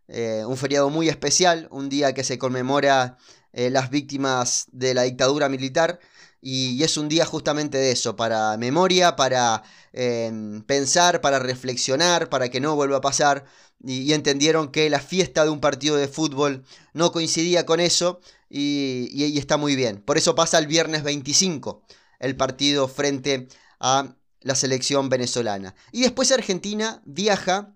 eh, 0.09 0.43
un 0.47 0.57
feriado 0.57 0.89
muy 0.89 1.11
especial, 1.11 1.69
un 1.71 1.91
día 1.91 2.15
que 2.15 2.25
se 2.25 2.39
conmemora 2.39 3.19
eh, 3.53 3.69
las 3.69 3.91
víctimas 3.91 4.65
de 4.73 4.95
la 4.95 5.03
dictadura 5.03 5.51
militar 5.51 6.01
y, 6.41 6.83
es 6.83 6.97
un 6.97 7.09
día 7.09 7.25
justamente 7.27 7.79
de 7.79 7.93
eso, 7.93 8.17
para 8.17 8.57
memoria, 8.57 9.17
para 9.17 9.63
em, 9.93 10.63
pensar, 10.63 11.21
para 11.21 11.39
reflexionar, 11.39 12.29
para 12.31 12.49
que 12.49 12.61
no 12.61 12.75
vuelva 12.77 12.99
a 12.99 13.01
pasar. 13.01 13.45
Y, 13.85 14.13
entendieron 14.13 14.71
que 14.71 14.91
la 14.91 15.01
fiesta 15.01 15.45
de 15.45 15.51
un 15.51 15.61
partido 15.61 15.97
de 15.97 16.09
fútbol 16.09 16.65
no 16.95 17.13
coincidía 17.13 17.67
con 17.67 17.81
eso 17.81 18.21
y, 18.49 19.09
y 19.13 19.39
está 19.39 19.57
muy 19.57 19.77
bien. 19.77 20.03
Por 20.03 20.19
eso 20.19 20.35
pasa 20.35 20.59
el 20.59 20.67
viernes 20.67 21.03
25 21.03 21.83
el 22.21 22.37
partido 22.37 22.87
frente 22.87 23.49
a 23.81 24.15
la 24.43 24.55
selección 24.55 25.09
venezolana. 25.09 25.75
Y 25.91 26.03
después 26.03 26.31
Argentina 26.31 27.03
viaja 27.05 27.75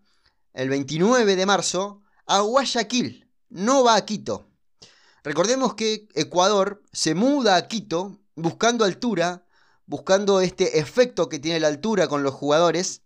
el 0.53 0.69
29 0.69 1.35
de 1.35 1.47
marzo 1.47 2.03
a 2.27 2.41
Guayaquil, 2.41 3.29
no 3.49 3.83
va 3.83 3.97
a 3.97 4.05
Quito. 4.05 4.47
Recordemos 5.25 5.75
que 5.75 6.07
Ecuador 6.15 6.83
se 6.93 7.15
muda 7.15 7.57
a 7.57 7.67
Quito 7.67 8.19
buscando 8.37 8.85
altura, 8.85 9.45
buscando 9.87 10.41
este 10.41 10.79
efecto 10.79 11.29
que 11.29 11.39
tiene 11.39 11.61
la 11.61 11.69
altura 11.69 12.09
con 12.09 12.23
los 12.23 12.35
jugadores, 12.35 13.03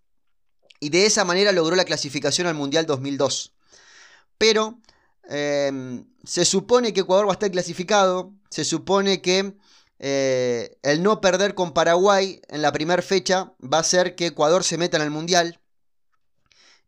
y 0.81 0.91
de 0.91 1.07
esa 1.07 1.25
manera 1.25 1.53
logró 1.53 1.77
la 1.77 1.85
clasificación 1.85 2.47
al 2.47 2.55
Mundial 2.55 2.87
2002. 2.87 3.53
Pero 4.39 4.79
em, 5.25 6.07
se 6.25 6.45
supone 6.45 6.93
que 6.93 7.01
Ecuador 7.01 7.27
va 7.27 7.33
a 7.33 7.35
estar 7.35 7.51
clasificado, 7.51 8.33
se 8.51 8.65
supone 8.65 9.21
que 9.21 9.55
eh, 9.99 10.79
el 10.83 11.03
no 11.03 11.21
perder 11.21 11.55
con 11.55 11.73
Paraguay 11.73 12.41
en 12.49 12.63
la 12.63 12.73
primera 12.73 13.03
fecha 13.03 13.53
va 13.63 13.79
a 13.79 13.81
hacer 13.81 14.15
que 14.15 14.27
Ecuador 14.27 14.63
se 14.65 14.79
meta 14.79 14.97
en 14.97 15.03
el 15.03 15.11
Mundial. 15.11 15.61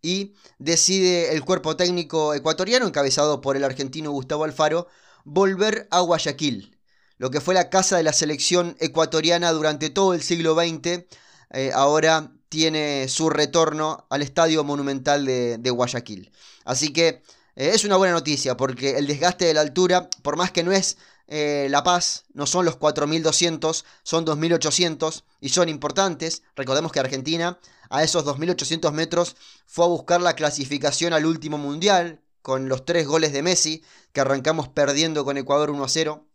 Y 0.03 0.35
decide 0.59 1.35
el 1.35 1.44
cuerpo 1.44 1.76
técnico 1.76 2.33
ecuatoriano, 2.33 2.87
encabezado 2.87 3.40
por 3.42 3.57
el 3.57 3.64
argentino 3.64 4.12
Gustavo 4.12 4.44
Alfaro, 4.44 4.87
volver 5.24 5.88
a 5.90 6.00
Guayaquil 6.00 6.80
lo 7.20 7.30
que 7.30 7.42
fue 7.42 7.52
la 7.52 7.68
casa 7.68 7.98
de 7.98 8.02
la 8.02 8.14
selección 8.14 8.76
ecuatoriana 8.80 9.52
durante 9.52 9.90
todo 9.90 10.14
el 10.14 10.22
siglo 10.22 10.54
XX, 10.54 11.04
eh, 11.50 11.70
ahora 11.74 12.33
tiene 12.48 13.09
su 13.09 13.28
retorno 13.28 14.06
al 14.09 14.22
Estadio 14.22 14.64
Monumental 14.64 15.26
de, 15.26 15.70
Guayaquil. 15.70 16.33
Así 16.64 16.94
que 16.94 17.22
eh, 17.56 17.72
es 17.74 17.85
una 17.85 17.96
buena 17.96 18.14
noticia 18.14 18.56
porque 18.56 18.96
el 18.96 19.06
desgaste 19.06 19.44
de 19.44 19.52
la 19.52 19.61
altura, 19.61 20.09
por 20.22 20.38
más 20.38 20.50
que 20.50 20.62
no 20.62 20.72
es 20.72 20.96
eh, 21.26 21.66
La 21.68 21.85
Paz, 21.85 22.24
no 22.33 22.46
son 22.46 22.64
los 22.64 22.78
4.200, 22.78 23.85
son 24.02 24.24
2.800 24.24 25.22
y 25.42 25.50
son 25.50 25.68
importantes. 25.68 26.42
Recordemos 26.56 26.90
que 26.90 27.00
Argentina 27.00 27.59
a 27.90 28.02
esos 28.02 28.24
2.800 28.24 28.92
metros 28.92 29.37
fue 29.66 29.85
a 29.85 29.88
buscar 29.88 30.22
la 30.22 30.37
clasificación 30.37 31.12
al 31.12 31.26
último 31.26 31.59
mundial 31.59 32.22
con 32.40 32.70
los 32.70 32.87
tres 32.87 33.06
goles 33.06 33.35
de 33.35 33.42
Messi 33.42 33.85
que 34.14 34.22
arrancamos 34.22 34.68
perdiendo 34.70 35.26
con 35.26 35.37
Ecuador 35.37 35.68
1 35.68 35.85
a 35.85 35.88
0 35.90 36.26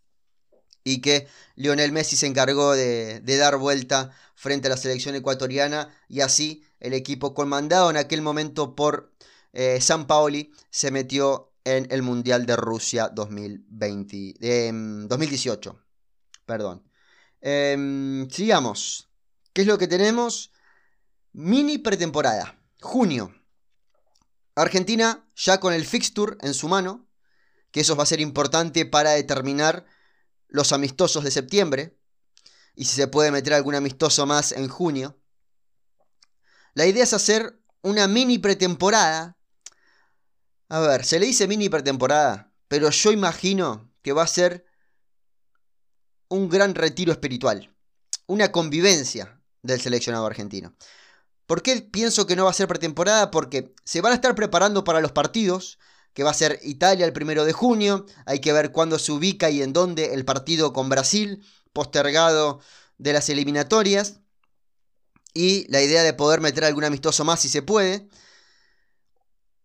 y 0.86 1.02
que 1.02 1.28
Lionel 1.56 1.92
Messi 1.92 2.16
se 2.16 2.28
encargó 2.28 2.74
de, 2.74 3.20
dar 3.22 3.58
vuelta 3.58 4.12
frente 4.36 4.68
a 4.68 4.70
la 4.70 4.78
selección 4.78 5.16
ecuatoriana 5.16 5.90
y 6.08 6.22
así 6.22 6.64
el 6.80 6.94
equipo 6.94 7.34
comandado 7.34 7.90
en 7.90 7.98
aquel 7.98 8.22
momento 8.22 8.76
por 8.76 9.12
eh, 9.52 9.82
San 9.82 10.06
Paoli 10.06 10.54
se 10.70 10.92
metió 10.92 11.52
en 11.64 11.88
el 11.90 12.04
Mundial 12.04 12.46
de 12.46 12.56
Rusia 12.56 13.10
2020, 13.10 14.36
2018. 15.08 15.70
Em, 15.72 15.76
Perdón. 16.46 16.84
Em, 17.42 18.30
sigamos. 18.30 19.10
¿Qué 19.54 19.62
es 19.62 19.68
lo 19.68 19.80
que 19.80 19.88
tenemos? 19.88 20.52
Mini 21.34 21.80
pretemporada. 21.80 22.60
Junio. 22.80 23.34
Argentina 24.54 25.28
ya 25.36 25.60
con 25.60 25.74
el 25.74 25.86
fixture 25.86 26.38
en 26.42 26.54
su 26.54 26.70
mano, 26.70 27.08
que 27.72 27.80
eso 27.80 27.96
va 27.96 28.04
a 28.04 28.08
ser 28.08 28.22
importante 28.22 28.86
para 28.86 29.12
determinar 29.12 29.86
los 30.56 30.72
amistosos 30.72 31.24
de 31.24 31.32
septiembre 31.32 31.98
y 32.76 32.86
si 32.86 32.96
se 32.96 33.08
puede 33.08 33.30
meter 33.30 33.54
algún 33.54 33.76
amistoso 33.76 34.26
más 34.26 34.52
en 34.54 34.68
junio. 34.70 35.20
La 36.74 36.86
idea 36.86 37.04
es 37.04 37.14
hacer 37.14 37.60
una 37.82 38.08
mini 38.08 38.40
pretemporada. 38.40 39.38
A 40.70 40.80
ver, 40.80 41.06
se 41.06 41.20
le 41.20 41.26
dice 41.26 41.48
mini 41.48 41.70
pretemporada, 41.70 42.54
pero 42.68 42.90
yo 42.90 43.12
imagino 43.12 43.92
que 44.02 44.14
va 44.14 44.24
a 44.24 44.28
ser 44.28 44.66
un 46.30 46.50
gran 46.50 46.74
retiro 46.74 47.12
espiritual, 47.12 47.76
una 48.26 48.52
convivencia 48.52 49.42
del 49.62 49.82
seleccionado 49.82 50.26
argentino. 50.26 50.76
¿Por 51.46 51.62
qué 51.62 51.82
pienso 51.82 52.26
que 52.26 52.36
no 52.36 52.46
va 52.46 52.52
a 52.52 52.54
ser 52.54 52.68
pretemporada? 52.68 53.30
Porque 53.30 53.74
se 53.84 54.02
van 54.02 54.14
a 54.14 54.16
estar 54.16 54.36
preparando 54.36 54.84
para 54.84 55.02
los 55.02 55.12
partidos, 55.12 55.80
que 56.16 56.24
va 56.24 56.32
a 56.32 56.34
ser 56.34 56.60
Italia 56.64 57.06
el 57.06 57.14
primero 57.14 57.44
de 57.44 57.52
junio. 57.52 58.06
Hay 58.26 58.40
que 58.40 58.54
ver 58.54 58.72
cuándo 58.72 58.98
se 58.98 59.12
ubica 59.12 59.50
y 59.50 59.62
en 59.62 59.74
dónde 59.74 60.14
el 60.14 60.24
partido 60.24 60.72
con 60.72 60.88
Brasil, 60.88 61.46
postergado 61.74 62.62
de 62.98 63.12
las 63.12 63.28
eliminatorias. 63.30 64.22
Y 65.34 65.70
la 65.70 65.82
idea 65.82 66.04
de 66.04 66.14
poder 66.14 66.40
meter 66.40 66.64
algún 66.64 66.86
amistoso 66.86 67.26
más 67.26 67.42
si 67.42 67.50
se 67.50 67.62
puede. 67.62 68.08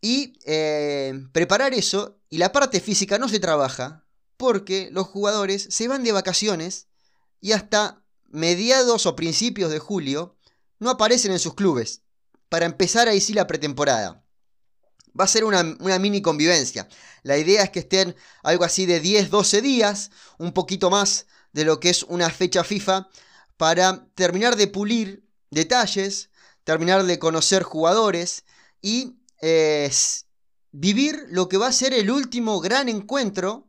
Y 0.01 0.41
eh, 0.45 1.15
preparar 1.33 1.73
eso. 1.73 2.19
Y 2.29 2.39
la 2.39 2.51
parte 2.51 2.81
física 2.81 3.17
no 3.17 3.29
se 3.29 3.39
trabaja 3.39 4.05
porque 4.37 4.89
los 4.91 5.07
jugadores 5.07 5.69
se 5.71 5.87
van 5.87 6.03
de 6.03 6.11
vacaciones 6.11 6.89
y 7.41 7.53
hasta 7.53 8.03
mediados 8.27 9.07
o 9.07 9.15
principios 9.15 9.71
de 9.71 9.79
julio 9.79 10.37
no 10.81 10.91
aparecen 10.91 11.31
en 11.31 11.39
sus 11.39 11.55
clubes. 11.55 12.03
Para 12.49 12.67
empezar 12.67 13.07
ahí 13.07 13.21
sí 13.21 13.35
la 13.35 13.47
pretemporada. 13.47 14.25
Va 15.19 15.25
a 15.25 15.29
ser 15.29 15.45
una, 15.45 15.63
mini 15.99 16.23
convivencia. 16.23 16.89
La 17.23 17.37
idea 17.37 17.63
es 17.63 17.71
que 17.71 17.81
estén 17.81 18.15
algo 18.43 18.65
así 18.65 18.87
de 18.87 19.01
10, 19.01 19.31
12 19.31 19.63
días, 19.63 20.11
un 20.39 20.53
poquito 20.53 20.91
más 20.91 21.27
de 21.53 21.65
lo 21.65 21.81
que 21.81 21.91
es 21.91 22.05
una 22.05 22.31
fecha 22.31 22.65
FIFA, 22.65 23.09
para 23.57 24.07
terminar 24.15 24.57
de 24.57 24.69
pulir 24.69 25.25
detalles, 25.51 26.31
terminar 26.65 27.05
de 27.05 27.19
conocer 27.19 27.63
jugadores 27.63 28.45
y 28.81 29.17
eh, 29.43 29.91
vivir 30.73 31.27
lo 31.31 31.49
que 31.49 31.57
va 31.57 31.67
a 31.67 31.73
ser 31.73 31.93
el 31.93 32.11
último 32.11 32.61
gran 32.61 32.89
encuentro 32.89 33.69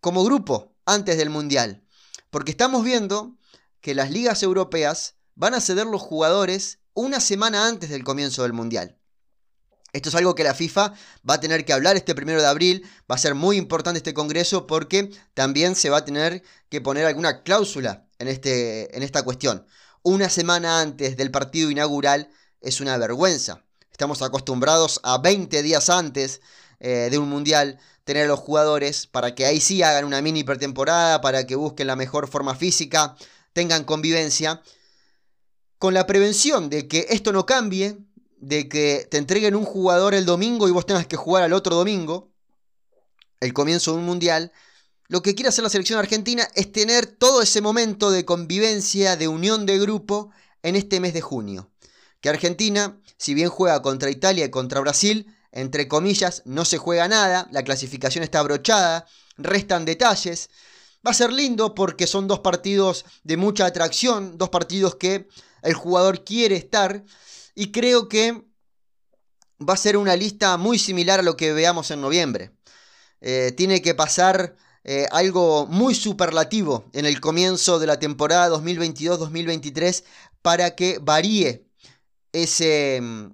como 0.00 0.24
grupo 0.24 0.74
antes 0.86 1.18
del 1.18 1.30
Mundial. 1.30 1.84
Porque 2.30 2.50
estamos 2.50 2.84
viendo 2.84 3.36
que 3.80 3.94
las 3.94 4.10
ligas 4.10 4.42
europeas 4.42 5.16
van 5.34 5.54
a 5.54 5.60
ceder 5.60 5.86
los 5.86 6.02
jugadores 6.02 6.78
una 6.94 7.20
semana 7.20 7.68
antes 7.68 7.90
del 7.90 8.04
comienzo 8.04 8.42
del 8.42 8.52
Mundial. 8.52 8.97
Esto 9.92 10.10
es 10.10 10.14
algo 10.14 10.34
que 10.34 10.44
la 10.44 10.54
FIFA 10.54 10.92
va 11.28 11.34
a 11.34 11.40
tener 11.40 11.64
que 11.64 11.72
hablar 11.72 11.96
este 11.96 12.14
primero 12.14 12.40
de 12.40 12.46
abril. 12.46 12.86
Va 13.10 13.14
a 13.14 13.18
ser 13.18 13.34
muy 13.34 13.56
importante 13.56 13.98
este 13.98 14.14
congreso 14.14 14.66
porque 14.66 15.10
también 15.34 15.74
se 15.74 15.90
va 15.90 15.98
a 15.98 16.04
tener 16.04 16.42
que 16.68 16.80
poner 16.80 17.06
alguna 17.06 17.42
cláusula 17.42 18.06
en, 18.18 18.28
este, 18.28 18.94
en 18.96 19.02
esta 19.02 19.22
cuestión. 19.22 19.66
Una 20.02 20.28
semana 20.28 20.80
antes 20.80 21.16
del 21.16 21.30
partido 21.30 21.70
inaugural 21.70 22.30
es 22.60 22.80
una 22.80 22.96
vergüenza. 22.98 23.64
Estamos 23.90 24.22
acostumbrados 24.22 25.00
a 25.02 25.18
20 25.18 25.62
días 25.62 25.90
antes 25.90 26.40
eh, 26.80 27.08
de 27.10 27.18
un 27.18 27.28
mundial 27.28 27.80
tener 28.04 28.24
a 28.24 28.28
los 28.28 28.38
jugadores 28.38 29.06
para 29.06 29.34
que 29.34 29.44
ahí 29.44 29.60
sí 29.60 29.82
hagan 29.82 30.04
una 30.04 30.22
mini 30.22 30.44
pretemporada, 30.44 31.20
para 31.20 31.46
que 31.46 31.56
busquen 31.56 31.88
la 31.88 31.96
mejor 31.96 32.28
forma 32.28 32.54
física, 32.54 33.16
tengan 33.52 33.84
convivencia, 33.84 34.62
con 35.78 35.94
la 35.94 36.06
prevención 36.06 36.70
de 36.70 36.88
que 36.88 37.06
esto 37.10 37.32
no 37.32 37.44
cambie, 37.44 37.98
de 38.40 38.68
que 38.68 39.06
te 39.10 39.18
entreguen 39.18 39.56
un 39.56 39.64
jugador 39.64 40.14
el 40.14 40.26
domingo 40.26 40.68
y 40.68 40.72
vos 40.72 40.86
tengas 40.86 41.06
que 41.06 41.16
jugar 41.16 41.42
al 41.42 41.52
otro 41.52 41.76
domingo, 41.76 42.30
el 43.40 43.52
comienzo 43.52 43.92
de 43.92 43.98
un 43.98 44.04
mundial, 44.04 44.52
lo 45.08 45.22
que 45.22 45.34
quiere 45.34 45.48
hacer 45.48 45.64
la 45.64 45.70
selección 45.70 45.98
argentina 45.98 46.46
es 46.54 46.70
tener 46.70 47.06
todo 47.06 47.40
ese 47.40 47.60
momento 47.60 48.10
de 48.10 48.24
convivencia, 48.24 49.16
de 49.16 49.28
unión 49.28 49.64
de 49.64 49.78
grupo 49.78 50.30
en 50.62 50.76
este 50.76 51.00
mes 51.00 51.14
de 51.14 51.22
junio. 51.22 51.70
Que 52.20 52.28
Argentina, 52.28 53.00
si 53.16 53.32
bien 53.32 53.48
juega 53.48 53.80
contra 53.80 54.10
Italia 54.10 54.44
y 54.44 54.50
contra 54.50 54.80
Brasil, 54.80 55.34
entre 55.50 55.88
comillas, 55.88 56.42
no 56.44 56.64
se 56.64 56.78
juega 56.78 57.08
nada, 57.08 57.48
la 57.52 57.62
clasificación 57.62 58.22
está 58.22 58.40
abrochada, 58.40 59.06
restan 59.38 59.84
detalles. 59.84 60.50
Va 61.06 61.12
a 61.12 61.14
ser 61.14 61.32
lindo 61.32 61.74
porque 61.74 62.06
son 62.06 62.28
dos 62.28 62.40
partidos 62.40 63.06
de 63.24 63.36
mucha 63.36 63.64
atracción, 63.64 64.36
dos 64.36 64.50
partidos 64.50 64.96
que 64.96 65.28
el 65.62 65.74
jugador 65.74 66.22
quiere 66.22 66.56
estar 66.56 67.02
y 67.58 67.72
creo 67.72 68.08
que 68.08 68.44
va 69.60 69.74
a 69.74 69.76
ser 69.76 69.96
una 69.96 70.14
lista 70.14 70.56
muy 70.58 70.78
similar 70.78 71.18
a 71.18 71.24
lo 71.24 71.36
que 71.36 71.52
veamos 71.52 71.90
en 71.90 72.00
noviembre. 72.00 72.52
Eh, 73.20 73.52
tiene 73.56 73.82
que 73.82 73.96
pasar 73.96 74.54
eh, 74.84 75.08
algo 75.10 75.66
muy 75.66 75.96
superlativo 75.96 76.88
en 76.92 77.04
el 77.04 77.20
comienzo 77.20 77.80
de 77.80 77.88
la 77.88 77.98
temporada 77.98 78.56
2022-2023 78.56 80.04
para 80.40 80.76
que 80.76 81.00
varíe 81.02 81.66
ese, 82.30 83.00
mm, 83.02 83.32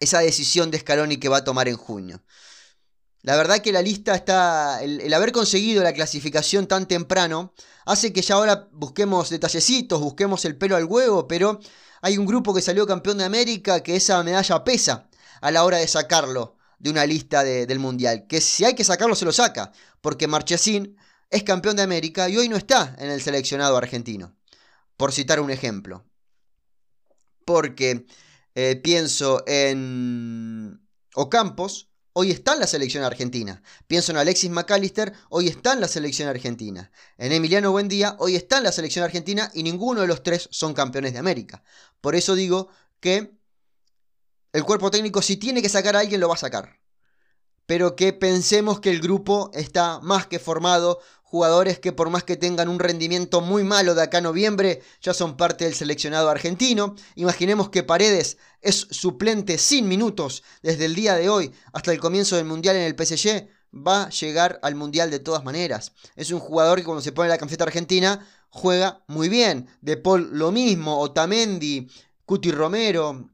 esa 0.00 0.20
decisión 0.20 0.70
de 0.70 0.78
Scaloni 0.78 1.18
que 1.18 1.28
va 1.28 1.38
a 1.38 1.44
tomar 1.44 1.68
en 1.68 1.76
junio. 1.76 2.22
La 3.20 3.36
verdad 3.36 3.58
que 3.58 3.72
la 3.72 3.82
lista 3.82 4.14
está, 4.14 4.82
el, 4.82 5.12
haber 5.12 5.32
conseguido 5.32 5.82
la 5.82 5.92
clasificación 5.92 6.66
tan 6.66 6.88
temprano, 6.88 7.52
hace 7.84 8.10
que 8.10 8.22
ya 8.22 8.36
ahora 8.36 8.70
busquemos 8.72 9.28
detallecitos, 9.28 10.00
busquemos 10.00 10.46
el 10.46 10.56
pelo 10.56 10.76
al 10.76 10.86
huevo, 10.86 11.28
pero 11.28 11.60
hay 12.02 12.18
un 12.18 12.26
grupo 12.26 12.54
que 12.54 12.62
salió 12.62 12.86
campeón 12.86 13.18
de 13.18 13.24
América 13.24 13.82
que 13.82 13.96
esa 13.96 14.22
medalla 14.22 14.64
pesa 14.64 15.08
a 15.40 15.50
la 15.50 15.64
hora 15.64 15.78
de 15.78 15.88
sacarlo 15.88 16.56
de 16.78 16.90
una 16.90 17.06
lista 17.06 17.44
del 17.44 17.78
Mundial. 17.78 18.26
Que 18.28 18.40
si 18.40 18.64
hay 18.64 18.74
que 18.74 18.84
sacarlo, 18.84 19.14
se 19.14 19.24
lo 19.24 19.32
saca, 19.32 19.72
porque 20.00 20.28
Marchesín 20.28 20.96
es 21.30 21.42
campeón 21.42 21.76
de 21.76 21.82
América 21.82 22.28
y 22.28 22.36
hoy 22.36 22.48
no 22.48 22.56
está 22.56 22.94
en 22.98 23.10
el 23.10 23.20
seleccionado 23.20 23.76
argentino, 23.76 24.36
por 24.96 25.12
citar 25.12 25.40
un 25.40 25.50
ejemplo. 25.50 26.04
Porque 27.44 28.06
eh, 28.54 28.76
pienso 28.76 29.42
en 29.46 30.80
Ocampos, 31.14 31.87
hoy 32.20 32.32
está 32.32 32.54
en 32.54 32.58
la 32.58 32.66
selección 32.66 33.04
argentina. 33.04 33.62
Pienso 33.86 34.10
en 34.10 34.18
Alexis 34.18 34.50
McAllister, 34.50 35.12
hoy 35.28 35.46
está 35.46 35.74
en 35.74 35.80
la 35.80 35.86
selección 35.86 36.28
argentina. 36.28 36.90
En 37.16 37.30
Emiliano 37.30 37.70
Buendía, 37.70 38.16
hoy 38.18 38.34
está 38.34 38.58
en 38.58 38.64
la 38.64 38.72
selección 38.72 39.04
argentina 39.04 39.52
y 39.54 39.62
ninguno 39.62 40.00
de 40.00 40.08
los 40.08 40.24
tres 40.24 40.48
son 40.50 40.74
campeones 40.74 41.12
de 41.12 41.20
América. 41.20 41.62
Por 42.00 42.16
eso 42.16 42.34
digo 42.34 42.70
que 42.98 43.38
el 44.52 44.64
cuerpo 44.64 44.90
técnico 44.90 45.22
si 45.22 45.36
tiene 45.36 45.62
que 45.62 45.68
sacar 45.68 45.94
a 45.94 46.00
alguien 46.00 46.20
lo 46.20 46.26
va 46.26 46.34
a 46.34 46.38
sacar. 46.38 46.80
Pero 47.66 47.94
que 47.94 48.12
pensemos 48.12 48.80
que 48.80 48.90
el 48.90 48.98
grupo 48.98 49.52
está 49.54 50.00
más 50.00 50.26
que 50.26 50.40
formado, 50.40 50.98
jugadores 51.30 51.78
que 51.78 51.92
por 51.92 52.08
más 52.08 52.24
que 52.24 52.38
tengan 52.38 52.68
un 52.68 52.78
rendimiento 52.78 53.42
muy 53.42 53.62
malo 53.62 53.94
de 53.94 54.02
acá 54.02 54.18
a 54.18 54.22
noviembre, 54.22 54.80
ya 55.02 55.12
son 55.12 55.36
parte 55.36 55.64
del 55.66 55.74
seleccionado 55.74 56.30
argentino. 56.30 56.94
Imaginemos 57.16 57.68
que 57.68 57.82
Paredes 57.82 58.38
es 58.62 58.86
suplente 58.90 59.58
sin 59.58 59.88
minutos 59.88 60.42
desde 60.62 60.86
el 60.86 60.94
día 60.94 61.14
de 61.16 61.28
hoy 61.28 61.52
hasta 61.74 61.92
el 61.92 62.00
comienzo 62.00 62.36
del 62.36 62.46
Mundial 62.46 62.76
en 62.76 62.82
el 62.82 62.96
PSG. 62.96 63.46
Va 63.74 64.04
a 64.04 64.08
llegar 64.08 64.58
al 64.62 64.74
Mundial 64.74 65.10
de 65.10 65.18
todas 65.18 65.44
maneras. 65.44 65.92
Es 66.16 66.30
un 66.30 66.40
jugador 66.40 66.78
que 66.78 66.84
cuando 66.84 67.02
se 67.02 67.12
pone 67.12 67.28
la 67.28 67.36
camiseta 67.36 67.64
argentina 67.64 68.26
juega 68.48 69.04
muy 69.06 69.28
bien. 69.28 69.68
De 69.82 69.98
Paul 69.98 70.30
lo 70.32 70.50
mismo, 70.50 70.98
Otamendi, 70.98 71.90
Cuti 72.24 72.50
Romero. 72.50 73.28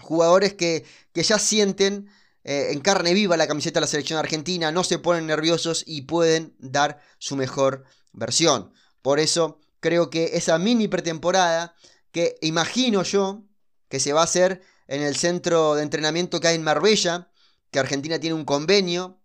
Jugadores 0.00 0.54
que, 0.54 0.84
que 1.12 1.22
ya 1.22 1.38
sienten 1.38 2.10
eh, 2.44 2.68
en 2.70 2.80
carne 2.80 3.14
viva 3.14 3.36
la 3.36 3.46
camiseta 3.46 3.78
de 3.78 3.82
la 3.82 3.86
selección 3.86 4.18
argentina, 4.18 4.72
no 4.72 4.84
se 4.84 4.98
ponen 4.98 5.26
nerviosos 5.26 5.84
y 5.86 6.02
pueden 6.02 6.54
dar 6.58 7.00
su 7.18 7.36
mejor 7.36 7.84
versión. 8.12 8.72
Por 9.00 9.20
eso 9.20 9.60
creo 9.80 10.10
que 10.10 10.30
esa 10.34 10.58
mini 10.58 10.88
pretemporada 10.88 11.74
que 12.10 12.36
imagino 12.42 13.02
yo 13.02 13.44
que 13.88 14.00
se 14.00 14.12
va 14.12 14.20
a 14.20 14.24
hacer 14.24 14.62
en 14.86 15.02
el 15.02 15.16
centro 15.16 15.74
de 15.74 15.82
entrenamiento 15.82 16.40
que 16.40 16.48
hay 16.48 16.56
en 16.56 16.62
Marbella, 16.62 17.30
que 17.70 17.78
Argentina 17.78 18.18
tiene 18.18 18.34
un 18.34 18.44
convenio 18.44 19.20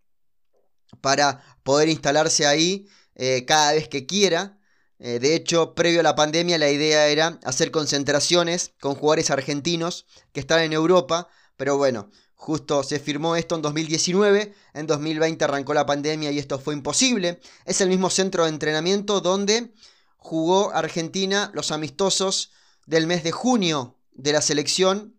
para 1.02 1.44
poder 1.64 1.90
instalarse 1.90 2.46
ahí 2.46 2.88
eh, 3.16 3.46
cada 3.46 3.74
vez 3.74 3.88
que 3.88 4.06
quiera. 4.06 4.60
Eh, 5.00 5.20
de 5.20 5.36
hecho, 5.36 5.76
previo 5.76 6.00
a 6.00 6.04
la 6.04 6.16
pandemia 6.16 6.58
la 6.58 6.70
idea 6.70 7.08
era 7.08 7.40
hacer 7.44 7.72
concentraciones 7.72 8.74
con 8.80 8.96
jugadores 8.96 9.30
argentinos 9.30 10.06
que 10.32 10.40
están 10.40 10.62
en 10.62 10.74
Europa, 10.74 11.28
pero 11.56 11.78
bueno, 11.78 12.10
Justo 12.38 12.84
se 12.84 13.00
firmó 13.00 13.36
esto 13.36 13.56
en 13.56 13.64
2019, 13.64 14.54
en 14.76 14.88
2020 14.88 15.44
arrancó 15.44 15.74
la 15.74 15.88
pandemia 15.88 16.32
y 16.32 16.38
esto 16.38 16.60
fue 16.60 16.76
imposible. 16.76 17.42
Es 17.66 17.82
el 17.82 17.90
mismo 17.90 18.12
centro 18.12 18.44
de 18.44 18.50
entrenamiento 18.50 19.22
donde 19.22 19.74
jugó 20.18 20.72
Argentina 20.72 21.52
los 21.56 21.72
amistosos 21.72 22.52
del 22.86 23.08
mes 23.08 23.24
de 23.24 23.32
junio 23.32 23.98
de 24.14 24.34
la 24.34 24.42
selección 24.42 25.16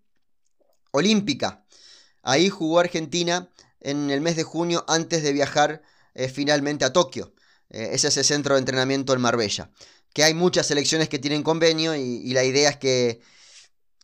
olímpica. 0.93 1.67
Ahí 2.23 2.51
jugó 2.51 2.79
Argentina 2.79 3.51
en 3.81 4.11
el 4.11 4.21
mes 4.21 4.37
de 4.37 4.45
junio 4.45 4.85
antes 4.87 5.25
de 5.25 5.33
viajar 5.33 5.83
eh, 6.15 6.29
finalmente 6.29 6.85
a 6.85 6.93
Tokio. 6.93 7.35
Eh, 7.69 7.91
ese 7.93 8.09
es 8.09 8.17
el 8.17 8.25
centro 8.25 8.55
de 8.55 8.61
entrenamiento 8.61 9.13
en 9.13 9.21
Marbella. 9.21 9.73
Que 10.13 10.23
hay 10.23 10.35
muchas 10.35 10.69
selecciones 10.69 11.09
que 11.09 11.19
tienen 11.19 11.43
convenio 11.43 11.97
y 11.97 12.33
la 12.33 12.45
idea 12.45 12.71
es 12.71 12.77
que 12.77 13.21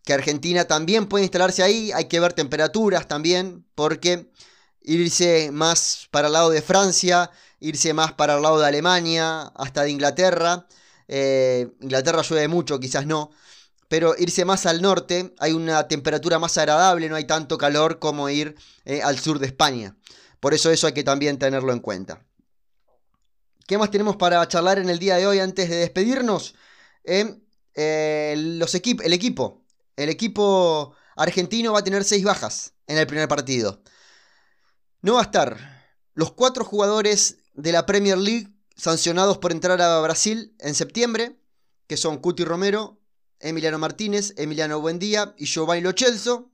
que 0.04 0.12
Argentina 0.12 0.66
también 0.66 1.06
puede 1.06 1.24
instalarse 1.24 1.62
ahí. 1.62 1.90
Hay 1.92 2.04
que 2.04 2.20
ver 2.20 2.34
temperaturas 2.34 3.08
también, 3.08 3.66
porque 3.74 4.30
irse 4.82 5.50
más 5.50 6.08
para 6.10 6.28
el 6.28 6.34
lado 6.34 6.50
de 6.50 6.62
Francia, 6.62 7.30
irse 7.58 7.94
más 7.94 8.12
para 8.12 8.36
el 8.36 8.42
lado 8.42 8.60
de 8.60 8.66
Alemania, 8.66 9.42
hasta 9.54 9.82
de 9.82 9.90
Inglaterra. 9.90 10.66
Eh, 11.08 11.68
Inglaterra 11.80 12.22
llueve 12.22 12.48
mucho, 12.48 12.78
quizás 12.78 13.06
no. 13.06 13.30
Pero 13.88 14.14
irse 14.18 14.44
más 14.44 14.66
al 14.66 14.82
norte 14.82 15.34
hay 15.38 15.52
una 15.52 15.88
temperatura 15.88 16.38
más 16.38 16.56
agradable, 16.58 17.08
no 17.08 17.16
hay 17.16 17.24
tanto 17.24 17.56
calor 17.58 17.98
como 17.98 18.28
ir 18.28 18.56
eh, 18.84 19.02
al 19.02 19.18
sur 19.18 19.38
de 19.38 19.46
España. 19.46 19.96
Por 20.40 20.52
eso 20.52 20.70
eso 20.70 20.86
hay 20.86 20.92
que 20.92 21.04
también 21.04 21.38
tenerlo 21.38 21.72
en 21.72 21.80
cuenta. 21.80 22.22
¿Qué 23.66 23.78
más 23.78 23.90
tenemos 23.90 24.16
para 24.16 24.46
charlar 24.48 24.78
en 24.78 24.90
el 24.90 24.98
día 24.98 25.16
de 25.16 25.26
hoy 25.26 25.38
antes 25.38 25.70
de 25.70 25.76
despedirnos? 25.76 26.54
Eh, 27.04 28.34
los 28.36 28.74
el 28.74 29.12
equipo 29.12 29.63
el 29.96 30.08
equipo 30.08 30.94
argentino 31.16 31.72
va 31.72 31.80
a 31.80 31.84
tener 31.84 32.04
seis 32.04 32.24
bajas 32.24 32.74
en 32.86 32.98
el 32.98 33.06
primer 33.06 33.28
partido. 33.28 33.82
No 35.02 35.14
va 35.14 35.20
a 35.20 35.24
estar 35.24 35.84
los 36.14 36.32
cuatro 36.32 36.64
jugadores 36.64 37.38
de 37.54 37.72
la 37.72 37.86
Premier 37.86 38.18
League 38.18 38.48
sancionados 38.76 39.38
por 39.38 39.52
entrar 39.52 39.80
a 39.80 40.00
Brasil 40.00 40.54
en 40.58 40.74
septiembre, 40.74 41.38
que 41.86 41.96
son 41.96 42.18
Cuti 42.18 42.44
Romero, 42.44 43.00
Emiliano 43.40 43.78
Martínez, 43.78 44.34
Emiliano 44.36 44.80
Buendía 44.80 45.34
y 45.36 45.46
Giovanni 45.46 45.82
Lochelso. 45.82 46.50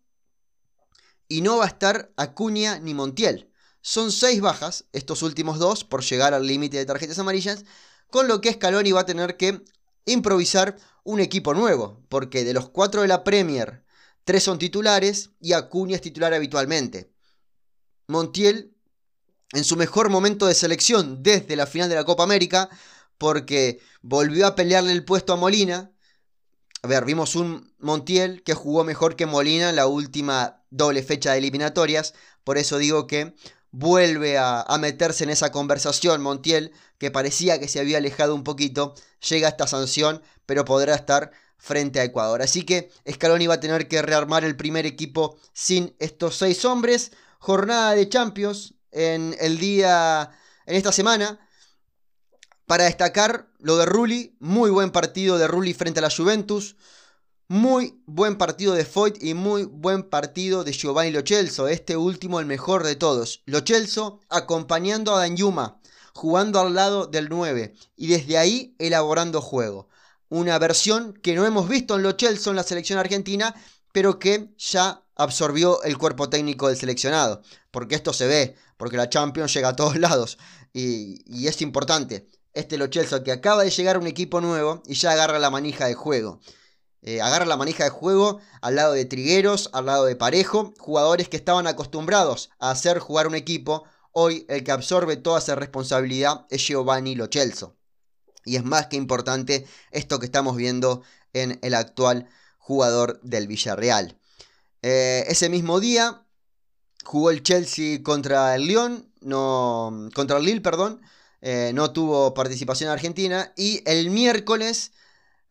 Y 1.29 1.42
no 1.42 1.59
va 1.59 1.64
a 1.64 1.68
estar 1.68 2.12
Acuña 2.16 2.79
ni 2.81 2.94
Montiel. 2.94 3.53
Son 3.81 4.12
seis 4.12 4.40
bajas, 4.40 4.87
estos 4.92 5.22
últimos 5.22 5.59
dos, 5.59 5.85
por 5.85 6.03
llegar 6.03 6.35
al 6.35 6.46
límite 6.46 6.76
de 6.76 6.87
tarjetas 6.87 7.18
amarillas, 7.18 7.64
con 8.11 8.29
lo 8.29 8.40
que 8.40 8.53
Scaloni 8.53 8.92
va 8.92 9.00
a 9.03 9.07
tener 9.07 9.37
que 9.37 9.62
improvisar 10.04 10.76
un 11.04 11.20
equipo 11.20 11.54
nuevo, 11.54 12.02
porque 12.08 12.44
de 12.44 12.54
los 12.54 12.68
cuatro 12.68 13.02
de 13.02 13.08
la 13.08 13.24
Premier, 13.24 13.84
tres 14.24 14.42
son 14.42 14.58
titulares 14.58 15.30
y 15.40 15.52
Acuña 15.52 15.96
es 15.96 16.02
titular 16.02 16.34
habitualmente. 16.34 17.12
Montiel 18.06 18.74
en 19.52 19.64
su 19.64 19.76
mejor 19.76 20.10
momento 20.10 20.46
de 20.46 20.54
selección 20.54 21.22
desde 21.22 21.56
la 21.56 21.66
final 21.66 21.88
de 21.88 21.96
la 21.96 22.04
Copa 22.04 22.22
América, 22.22 22.68
porque 23.18 23.80
volvió 24.02 24.46
a 24.46 24.54
pelearle 24.54 24.92
el 24.92 25.04
puesto 25.04 25.32
a 25.32 25.36
Molina. 25.36 25.92
A 26.82 26.88
ver, 26.88 27.04
vimos 27.04 27.34
un 27.34 27.74
Montiel 27.78 28.42
que 28.42 28.54
jugó 28.54 28.84
mejor 28.84 29.16
que 29.16 29.26
Molina 29.26 29.70
en 29.70 29.76
la 29.76 29.86
última 29.86 30.64
doble 30.70 31.02
fecha 31.02 31.32
de 31.32 31.38
eliminatorias, 31.38 32.14
por 32.44 32.58
eso 32.58 32.78
digo 32.78 33.06
que 33.06 33.34
vuelve 33.72 34.38
a, 34.38 34.64
meterse 34.80 35.24
en 35.24 35.30
esa 35.30 35.52
conversación 35.52 36.22
Montiel, 36.22 36.72
que 36.98 37.10
parecía 37.10 37.60
que 37.60 37.68
se 37.68 37.80
había 37.80 37.98
alejado 37.98 38.34
un 38.34 38.44
poquito, 38.44 38.94
llega 39.28 39.48
esta 39.48 39.66
sanción, 39.66 40.22
pero 40.46 40.64
podrá 40.64 40.94
estar 40.94 41.30
frente 41.59 42.00
a 42.00 42.04
Ecuador. 42.04 42.42
Así 42.42 42.62
que 42.62 42.90
Scaloni 43.11 43.46
va 43.46 43.54
a 43.54 43.61
tener 43.61 43.88
que 43.88 44.02
rearmar 44.02 44.44
el 44.44 44.56
primer 44.56 44.87
equipo 44.87 45.38
sin 45.52 45.94
estos 45.98 46.37
seis 46.37 46.64
hombres. 46.64 47.12
Jornada 47.38 47.94
de 47.94 48.09
Champions 48.09 48.74
en 48.90 49.37
el 49.40 49.59
día, 49.59 50.30
en 50.66 50.76
esta 50.76 50.92
semana. 50.92 51.38
Para 52.66 52.85
destacar 52.85 53.48
lo 53.59 53.76
de 53.76 53.87
Rulli, 53.87 54.37
muy 54.40 54.70
buen 54.70 54.90
partido 54.90 55.38
de 55.38 55.48
Rulli 55.48 55.74
frente 55.74 56.00
a 56.00 56.02
la 56.02 56.11
Juventus. 56.11 56.76
Muy 57.48 58.00
buen 58.06 58.38
partido 58.38 58.74
de 58.74 58.85
Foyt 58.85 59.20
y 59.20 59.35
muy 59.35 59.64
buen 59.64 60.04
partido 60.04 60.62
de 60.62 60.70
Giovanni 60.70 61.11
Lochelso, 61.11 61.66
este 61.66 61.96
último 61.96 62.38
el 62.38 62.46
mejor 62.46 62.85
de 62.85 62.94
todos. 62.94 63.42
Lochelso 63.44 64.20
acompañando 64.28 65.12
a 65.12 65.18
Danyuma, 65.18 65.79
jugando 66.20 66.61
al 66.61 66.74
lado 66.74 67.06
del 67.06 67.30
9 67.30 67.72
y 67.96 68.09
desde 68.09 68.37
ahí 68.37 68.74
elaborando 68.78 69.40
juego. 69.40 69.88
Una 70.28 70.59
versión 70.59 71.14
que 71.14 71.35
no 71.35 71.46
hemos 71.46 71.66
visto 71.66 71.96
en 71.96 72.02
Lochelso 72.02 72.50
en 72.50 72.56
la 72.56 72.62
selección 72.62 72.98
argentina, 72.98 73.54
pero 73.90 74.18
que 74.18 74.50
ya 74.59 75.02
absorbió 75.16 75.83
el 75.83 75.96
cuerpo 75.96 76.28
técnico 76.28 76.68
del 76.68 76.76
seleccionado. 76.76 77.40
Porque 77.70 77.94
esto 77.94 78.12
se 78.12 78.26
ve, 78.26 78.54
porque 78.76 78.98
la 78.98 79.09
Champions 79.09 79.54
llega 79.54 79.70
a 79.70 79.76
todos 79.76 79.96
lados 80.06 80.37
y, 80.74 81.46
es 81.46 81.62
importante. 81.62 82.28
Este 82.52 82.76
Lochelso 82.76 83.24
que 83.24 83.33
acaba 83.33 83.64
de 83.64 83.70
llegar 83.70 83.96
un 83.96 84.06
equipo 84.06 84.42
nuevo 84.42 84.83
y 84.85 84.96
ya 84.96 85.12
agarra 85.12 85.38
la 85.38 85.48
manija 85.48 85.87
de 85.87 85.94
juego. 85.94 86.40
Eh, 87.00 87.22
agarra 87.22 87.46
la 87.46 87.56
manija 87.56 87.85
de 87.85 87.90
juego 87.90 88.40
al 88.61 88.76
lado 88.76 88.92
de 88.92 89.06
Trigueros, 89.06 89.70
al 89.72 89.87
lado 89.87 90.04
de 90.04 90.16
Parejo, 90.16 90.74
jugadores 90.78 91.30
que 91.30 91.38
estaban 91.38 91.66
acostumbrados 91.66 92.50
a 92.59 92.72
hacer 92.72 92.98
jugar 92.98 93.26
un 93.26 93.37
equipo. 93.37 93.85
Hoy 94.12 94.46
el 94.48 94.64
que 94.64 94.72
absorbe 94.72 95.16
toda 95.16 95.38
esa 95.38 95.54
responsabilidad 95.54 96.46
es 96.50 96.66
Giovanni 96.66 97.14
Lochelso. 97.14 97.76
Y 98.44 98.56
es 98.56 98.64
más 98.64 98.86
que 98.86 98.96
importante 98.96 99.66
esto 99.90 100.18
que 100.18 100.26
estamos 100.26 100.56
viendo 100.56 101.02
en 101.32 101.58
el 101.62 101.74
actual 101.74 102.28
jugador 102.58 103.20
del 103.22 103.46
Villarreal. 103.46 104.18
Eh, 104.82 105.24
ese 105.28 105.48
mismo 105.48 105.78
día 105.80 106.24
jugó 107.04 107.30
el 107.30 107.42
Chelsea 107.42 108.02
contra 108.02 108.54
el 108.54 108.66
Lyon, 108.66 109.12
no, 109.20 110.08
contra 110.14 110.38
el 110.38 110.44
Lille, 110.44 110.60
perdón, 110.60 111.02
eh, 111.42 111.72
no 111.74 111.92
tuvo 111.92 112.34
participación 112.34 112.90
argentina. 112.90 113.52
Y 113.56 113.82
el 113.84 114.10
miércoles 114.10 114.92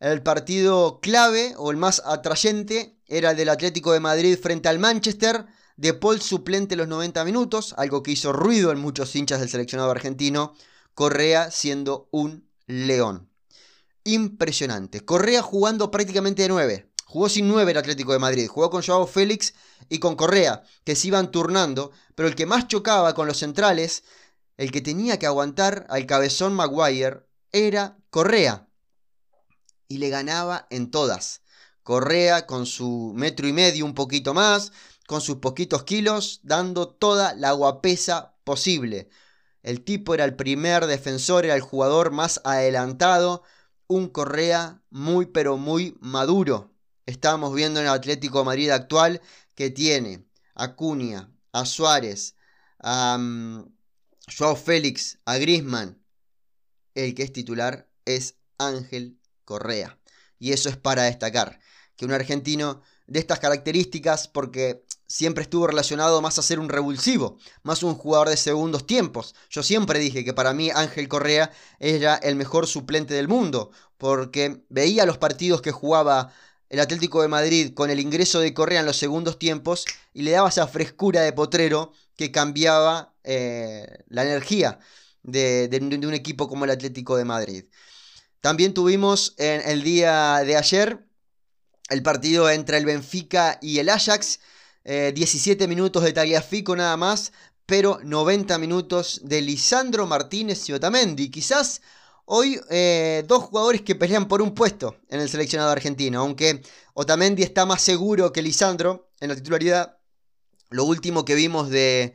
el 0.00 0.22
partido 0.22 0.98
clave 1.00 1.54
o 1.58 1.70
el 1.70 1.76
más 1.76 2.02
atrayente 2.06 2.96
era 3.06 3.32
el 3.32 3.36
del 3.36 3.50
Atlético 3.50 3.92
de 3.92 4.00
Madrid 4.00 4.38
frente 4.40 4.68
al 4.68 4.78
Manchester. 4.78 5.44
De 5.80 5.94
Paul 5.94 6.20
suplente 6.20 6.76
los 6.76 6.88
90 6.88 7.24
minutos, 7.24 7.74
algo 7.78 8.02
que 8.02 8.10
hizo 8.10 8.34
ruido 8.34 8.70
en 8.70 8.78
muchos 8.78 9.16
hinchas 9.16 9.40
del 9.40 9.48
seleccionado 9.48 9.90
argentino. 9.90 10.52
Correa 10.92 11.50
siendo 11.50 12.06
un 12.10 12.46
león. 12.66 13.30
Impresionante. 14.04 15.02
Correa 15.06 15.40
jugando 15.40 15.90
prácticamente 15.90 16.42
de 16.42 16.50
9. 16.50 16.92
Jugó 17.06 17.30
sin 17.30 17.48
9 17.48 17.70
el 17.70 17.78
Atlético 17.78 18.12
de 18.12 18.18
Madrid. 18.18 18.46
Jugó 18.46 18.68
con 18.68 18.82
Joao 18.82 19.06
Félix 19.06 19.54
y 19.88 20.00
con 20.00 20.16
Correa, 20.16 20.64
que 20.84 20.94
se 20.94 21.08
iban 21.08 21.30
turnando. 21.30 21.92
Pero 22.14 22.28
el 22.28 22.34
que 22.34 22.44
más 22.44 22.68
chocaba 22.68 23.14
con 23.14 23.26
los 23.26 23.38
centrales, 23.38 24.04
el 24.58 24.72
que 24.72 24.82
tenía 24.82 25.18
que 25.18 25.24
aguantar 25.24 25.86
al 25.88 26.04
cabezón 26.04 26.52
Maguire, 26.52 27.22
era 27.52 27.96
Correa 28.10 28.68
y 29.88 29.96
le 29.96 30.10
ganaba 30.10 30.66
en 30.68 30.90
todas. 30.90 31.40
Correa 31.82 32.46
con 32.46 32.66
su 32.66 33.14
metro 33.16 33.48
y 33.48 33.54
medio, 33.54 33.86
un 33.86 33.94
poquito 33.94 34.34
más, 34.34 34.72
con 35.10 35.20
sus 35.20 35.38
poquitos 35.38 35.82
kilos, 35.82 36.38
dando 36.44 36.86
toda 36.86 37.34
la 37.34 37.50
guapesa 37.50 38.36
posible. 38.44 39.08
El 39.64 39.82
tipo 39.82 40.14
era 40.14 40.24
el 40.24 40.36
primer 40.36 40.86
defensor, 40.86 41.44
era 41.44 41.56
el 41.56 41.62
jugador 41.62 42.12
más 42.12 42.40
adelantado, 42.44 43.42
un 43.88 44.08
Correa 44.08 44.84
muy 44.88 45.26
pero 45.26 45.56
muy 45.56 45.98
maduro. 45.98 46.72
Estamos 47.06 47.52
viendo 47.52 47.80
en 47.80 47.86
el 47.86 47.92
Atlético 47.92 48.44
Madrid 48.44 48.70
actual 48.70 49.20
que 49.56 49.70
tiene 49.70 50.28
a 50.54 50.76
Cunha, 50.76 51.28
a 51.50 51.64
Suárez, 51.64 52.36
a 52.78 53.16
um, 53.18 53.68
Joao 54.38 54.54
Félix, 54.54 55.18
a 55.24 55.38
Grisman. 55.38 56.00
El 56.94 57.16
que 57.16 57.24
es 57.24 57.32
titular 57.32 57.90
es 58.04 58.36
Ángel 58.58 59.18
Correa. 59.44 59.98
Y 60.38 60.52
eso 60.52 60.68
es 60.68 60.76
para 60.76 61.02
destacar. 61.02 61.58
Que 61.96 62.04
un 62.04 62.12
argentino 62.12 62.80
de 63.08 63.18
estas 63.18 63.40
características, 63.40 64.28
porque 64.28 64.84
siempre 65.10 65.42
estuvo 65.42 65.66
relacionado 65.66 66.22
más 66.22 66.38
a 66.38 66.42
ser 66.42 66.60
un 66.60 66.68
revulsivo, 66.68 67.36
más 67.64 67.82
un 67.82 67.96
jugador 67.96 68.28
de 68.28 68.36
segundos 68.36 68.86
tiempos. 68.86 69.34
Yo 69.50 69.64
siempre 69.64 69.98
dije 69.98 70.24
que 70.24 70.32
para 70.32 70.54
mí 70.54 70.70
Ángel 70.72 71.08
Correa 71.08 71.50
era 71.80 72.14
el 72.14 72.36
mejor 72.36 72.68
suplente 72.68 73.14
del 73.14 73.26
mundo, 73.26 73.72
porque 73.98 74.62
veía 74.68 75.04
los 75.06 75.18
partidos 75.18 75.62
que 75.62 75.72
jugaba 75.72 76.32
el 76.68 76.78
Atlético 76.78 77.22
de 77.22 77.28
Madrid 77.28 77.74
con 77.74 77.90
el 77.90 77.98
ingreso 77.98 78.38
de 78.38 78.54
Correa 78.54 78.80
en 78.80 78.86
los 78.86 78.98
segundos 78.98 79.36
tiempos 79.36 79.84
y 80.14 80.22
le 80.22 80.30
daba 80.30 80.48
esa 80.48 80.68
frescura 80.68 81.22
de 81.22 81.32
potrero 81.32 81.92
que 82.14 82.30
cambiaba 82.30 83.12
eh, 83.24 84.04
la 84.06 84.22
energía 84.22 84.78
de 85.24 86.06
un 86.06 86.14
equipo 86.14 86.48
como 86.48 86.66
el 86.66 86.70
Atlético 86.70 87.16
de 87.16 87.24
Madrid. 87.24 87.64
También 88.40 88.74
tuvimos 88.74 89.34
en 89.38 89.60
el 89.68 89.82
día 89.82 90.44
de 90.44 90.56
ayer 90.56 91.04
el 91.88 92.02
partido 92.04 92.48
entre 92.48 92.78
el 92.78 92.86
Benfica 92.86 93.58
y 93.60 93.80
el 93.80 93.88
Ajax. 93.88 94.38
17 94.84 95.64
eh, 95.64 95.68
minutos 95.68 96.02
de 96.02 96.12
Tagliafico 96.12 96.74
nada 96.74 96.96
más, 96.96 97.32
pero 97.66 98.00
90 98.02 98.58
minutos 98.58 99.20
de 99.22 99.40
Lisandro 99.42 100.06
Martínez 100.06 100.68
y 100.68 100.72
Otamendi. 100.72 101.30
Quizás 101.30 101.82
hoy 102.24 102.60
eh, 102.70 103.24
dos 103.26 103.44
jugadores 103.44 103.82
que 103.82 103.94
pelean 103.94 104.26
por 104.26 104.42
un 104.42 104.54
puesto 104.54 104.96
en 105.08 105.20
el 105.20 105.28
seleccionado 105.28 105.70
argentino, 105.70 106.20
aunque 106.20 106.62
Otamendi 106.94 107.42
está 107.42 107.66
más 107.66 107.82
seguro 107.82 108.32
que 108.32 108.42
Lisandro 108.42 109.10
en 109.20 109.28
la 109.28 109.36
titularidad. 109.36 109.98
Lo 110.70 110.84
último 110.84 111.24
que 111.24 111.34
vimos 111.34 111.70
de, 111.70 112.14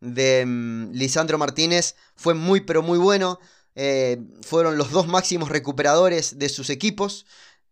de 0.00 0.44
mm, 0.46 0.92
Lisandro 0.92 1.38
Martínez 1.38 1.96
fue 2.14 2.34
muy 2.34 2.60
pero 2.60 2.82
muy 2.82 2.98
bueno. 2.98 3.38
Eh, 3.74 4.20
fueron 4.42 4.76
los 4.76 4.90
dos 4.90 5.08
máximos 5.08 5.48
recuperadores 5.48 6.38
de 6.38 6.48
sus 6.48 6.68
equipos 6.68 7.26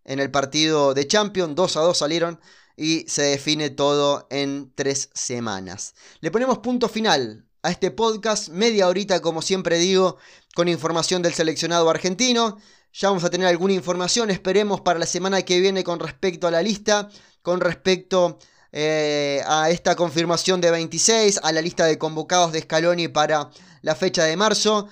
en 0.05 0.19
el 0.19 0.31
partido 0.31 0.95
de 0.95 1.07
Champions. 1.07 1.55
2 1.55 1.77
a 1.77 1.81
2 1.81 1.99
salieron 1.99 2.41
y 2.81 3.05
se 3.09 3.21
define 3.21 3.69
todo 3.69 4.27
en 4.31 4.73
tres 4.75 5.11
semanas. 5.13 5.95
Le 6.21 6.31
ponemos 6.31 6.61
punto 6.61 6.89
final 6.89 7.45
a 7.63 7.71
este 7.71 7.91
podcast, 7.91 8.49
media 8.49 8.89
horita 8.89 9.21
como 9.21 9.43
siempre 9.43 9.79
digo, 9.79 10.17
con 10.55 10.67
información 10.67 11.21
del 11.21 11.35
seleccionado 11.35 11.91
argentino. 11.91 12.57
Ya 12.95 13.09
vamos 13.09 13.23
a 13.25 13.29
tener 13.29 13.49
alguna 13.49 13.75
información, 13.75 14.31
esperemos, 14.31 14.81
para 14.81 14.99
la 14.99 15.05
semana 15.05 15.43
que 15.43 15.61
viene 15.61 15.85
con 15.85 16.01
respecto 16.01 16.47
a 16.47 16.51
la 16.51 16.63
lista, 16.63 17.11
con 17.43 17.61
respecto 17.61 18.39
eh, 18.73 19.43
a 19.47 19.69
esta 19.69 19.95
confirmación 19.95 20.63
de 20.63 20.71
26, 20.71 21.41
a 21.43 21.53
la 21.53 21.61
lista 21.61 21.85
de 21.85 21.99
convocados 21.99 22.51
de 22.51 22.63
Scaloni 22.63 23.09
para 23.09 23.51
la 23.83 23.95
fecha 23.95 24.25
de 24.25 24.39
marzo. 24.39 24.89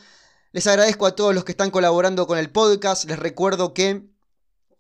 Les 0.53 0.67
agradezco 0.67 1.07
a 1.07 1.17
todos 1.17 1.35
los 1.35 1.43
que 1.43 1.53
están 1.53 1.71
colaborando 1.71 2.27
con 2.27 2.37
el 2.37 2.51
podcast. 2.51 3.07
Les 3.07 3.19
recuerdo 3.19 3.73
que 3.73 4.03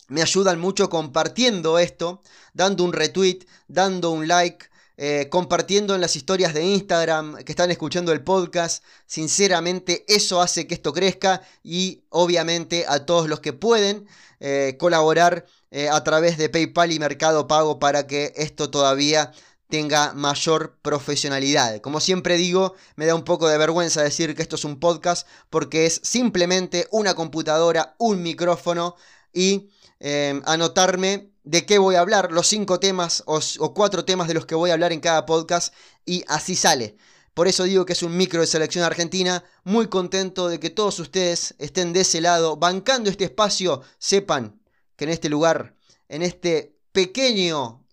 me 0.08 0.22
ayudan 0.22 0.58
mucho 0.58 0.88
compartiendo 0.88 1.78
esto, 1.78 2.22
dando 2.54 2.84
un 2.84 2.92
retweet, 2.92 3.40
dando 3.68 4.10
un 4.10 4.26
like, 4.26 4.66
eh, 4.96 5.28
compartiendo 5.30 5.94
en 5.94 6.00
las 6.00 6.16
historias 6.16 6.54
de 6.54 6.64
Instagram 6.64 7.36
que 7.44 7.52
están 7.52 7.70
escuchando 7.70 8.10
el 8.10 8.24
podcast. 8.24 8.82
Sinceramente 9.06 10.04
eso 10.08 10.40
hace 10.40 10.66
que 10.66 10.74
esto 10.74 10.92
crezca 10.92 11.42
y 11.62 12.02
obviamente 12.08 12.84
a 12.88 13.06
todos 13.06 13.28
los 13.28 13.38
que 13.38 13.52
pueden 13.52 14.08
eh, 14.40 14.76
colaborar 14.78 15.46
eh, 15.70 15.88
a 15.88 16.02
través 16.02 16.36
de 16.36 16.48
PayPal 16.48 16.90
y 16.90 16.98
Mercado 16.98 17.46
Pago 17.46 17.78
para 17.78 18.06
que 18.06 18.32
esto 18.36 18.70
todavía 18.70 19.32
tenga 19.68 20.14
mayor 20.14 20.78
profesionalidad. 20.82 21.80
Como 21.80 22.00
siempre 22.00 22.36
digo, 22.36 22.74
me 22.96 23.06
da 23.06 23.14
un 23.14 23.24
poco 23.24 23.48
de 23.48 23.58
vergüenza 23.58 24.02
decir 24.02 24.34
que 24.34 24.42
esto 24.42 24.56
es 24.56 24.64
un 24.64 24.80
podcast 24.80 25.28
porque 25.50 25.86
es 25.86 26.00
simplemente 26.02 26.88
una 26.90 27.14
computadora, 27.14 27.94
un 27.98 28.22
micrófono 28.22 28.96
y 29.32 29.68
eh, 30.00 30.40
anotarme 30.46 31.32
de 31.44 31.64
qué 31.64 31.78
voy 31.78 31.94
a 31.94 32.00
hablar, 32.00 32.30
los 32.30 32.46
cinco 32.46 32.78
temas 32.78 33.22
o, 33.26 33.40
cuatro 33.74 34.04
temas 34.04 34.28
de 34.28 34.34
los 34.34 34.46
que 34.46 34.54
voy 34.54 34.70
a 34.70 34.74
hablar 34.74 34.92
en 34.92 35.00
cada 35.00 35.24
podcast 35.24 35.74
y 36.04 36.22
así 36.28 36.54
sale. 36.54 36.96
Por 37.32 37.48
eso 37.48 37.64
digo 37.64 37.86
que 37.86 37.92
es 37.92 38.02
un 38.02 38.16
micro 38.16 38.40
de 38.40 38.46
selección 38.46 38.84
argentina, 38.84 39.44
muy 39.64 39.88
contento 39.88 40.48
de 40.48 40.60
que 40.60 40.70
todos 40.70 40.98
ustedes 40.98 41.54
estén 41.58 41.92
de 41.92 42.00
ese 42.00 42.20
lado, 42.20 42.56
bancando 42.56 43.08
este 43.08 43.24
espacio, 43.24 43.82
sepan 43.98 44.60
que 44.96 45.04
en 45.04 45.10
este 45.10 45.28
lugar, 45.28 45.74
en 46.08 46.22
este 46.22 46.76
pequeño 46.92 47.86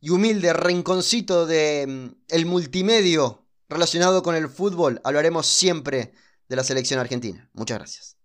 y 0.00 0.10
humilde 0.10 0.52
rinconcito 0.52 1.46
de 1.46 1.86
mm, 1.86 2.08
el 2.28 2.46
multimedio 2.46 3.46
relacionado 3.68 4.22
con 4.22 4.34
el 4.34 4.48
fútbol, 4.48 5.00
hablaremos 5.04 5.46
siempre 5.46 6.12
de 6.48 6.56
la 6.56 6.64
selección 6.64 7.00
argentina. 7.00 7.48
Muchas 7.52 7.78
gracias. 7.78 8.17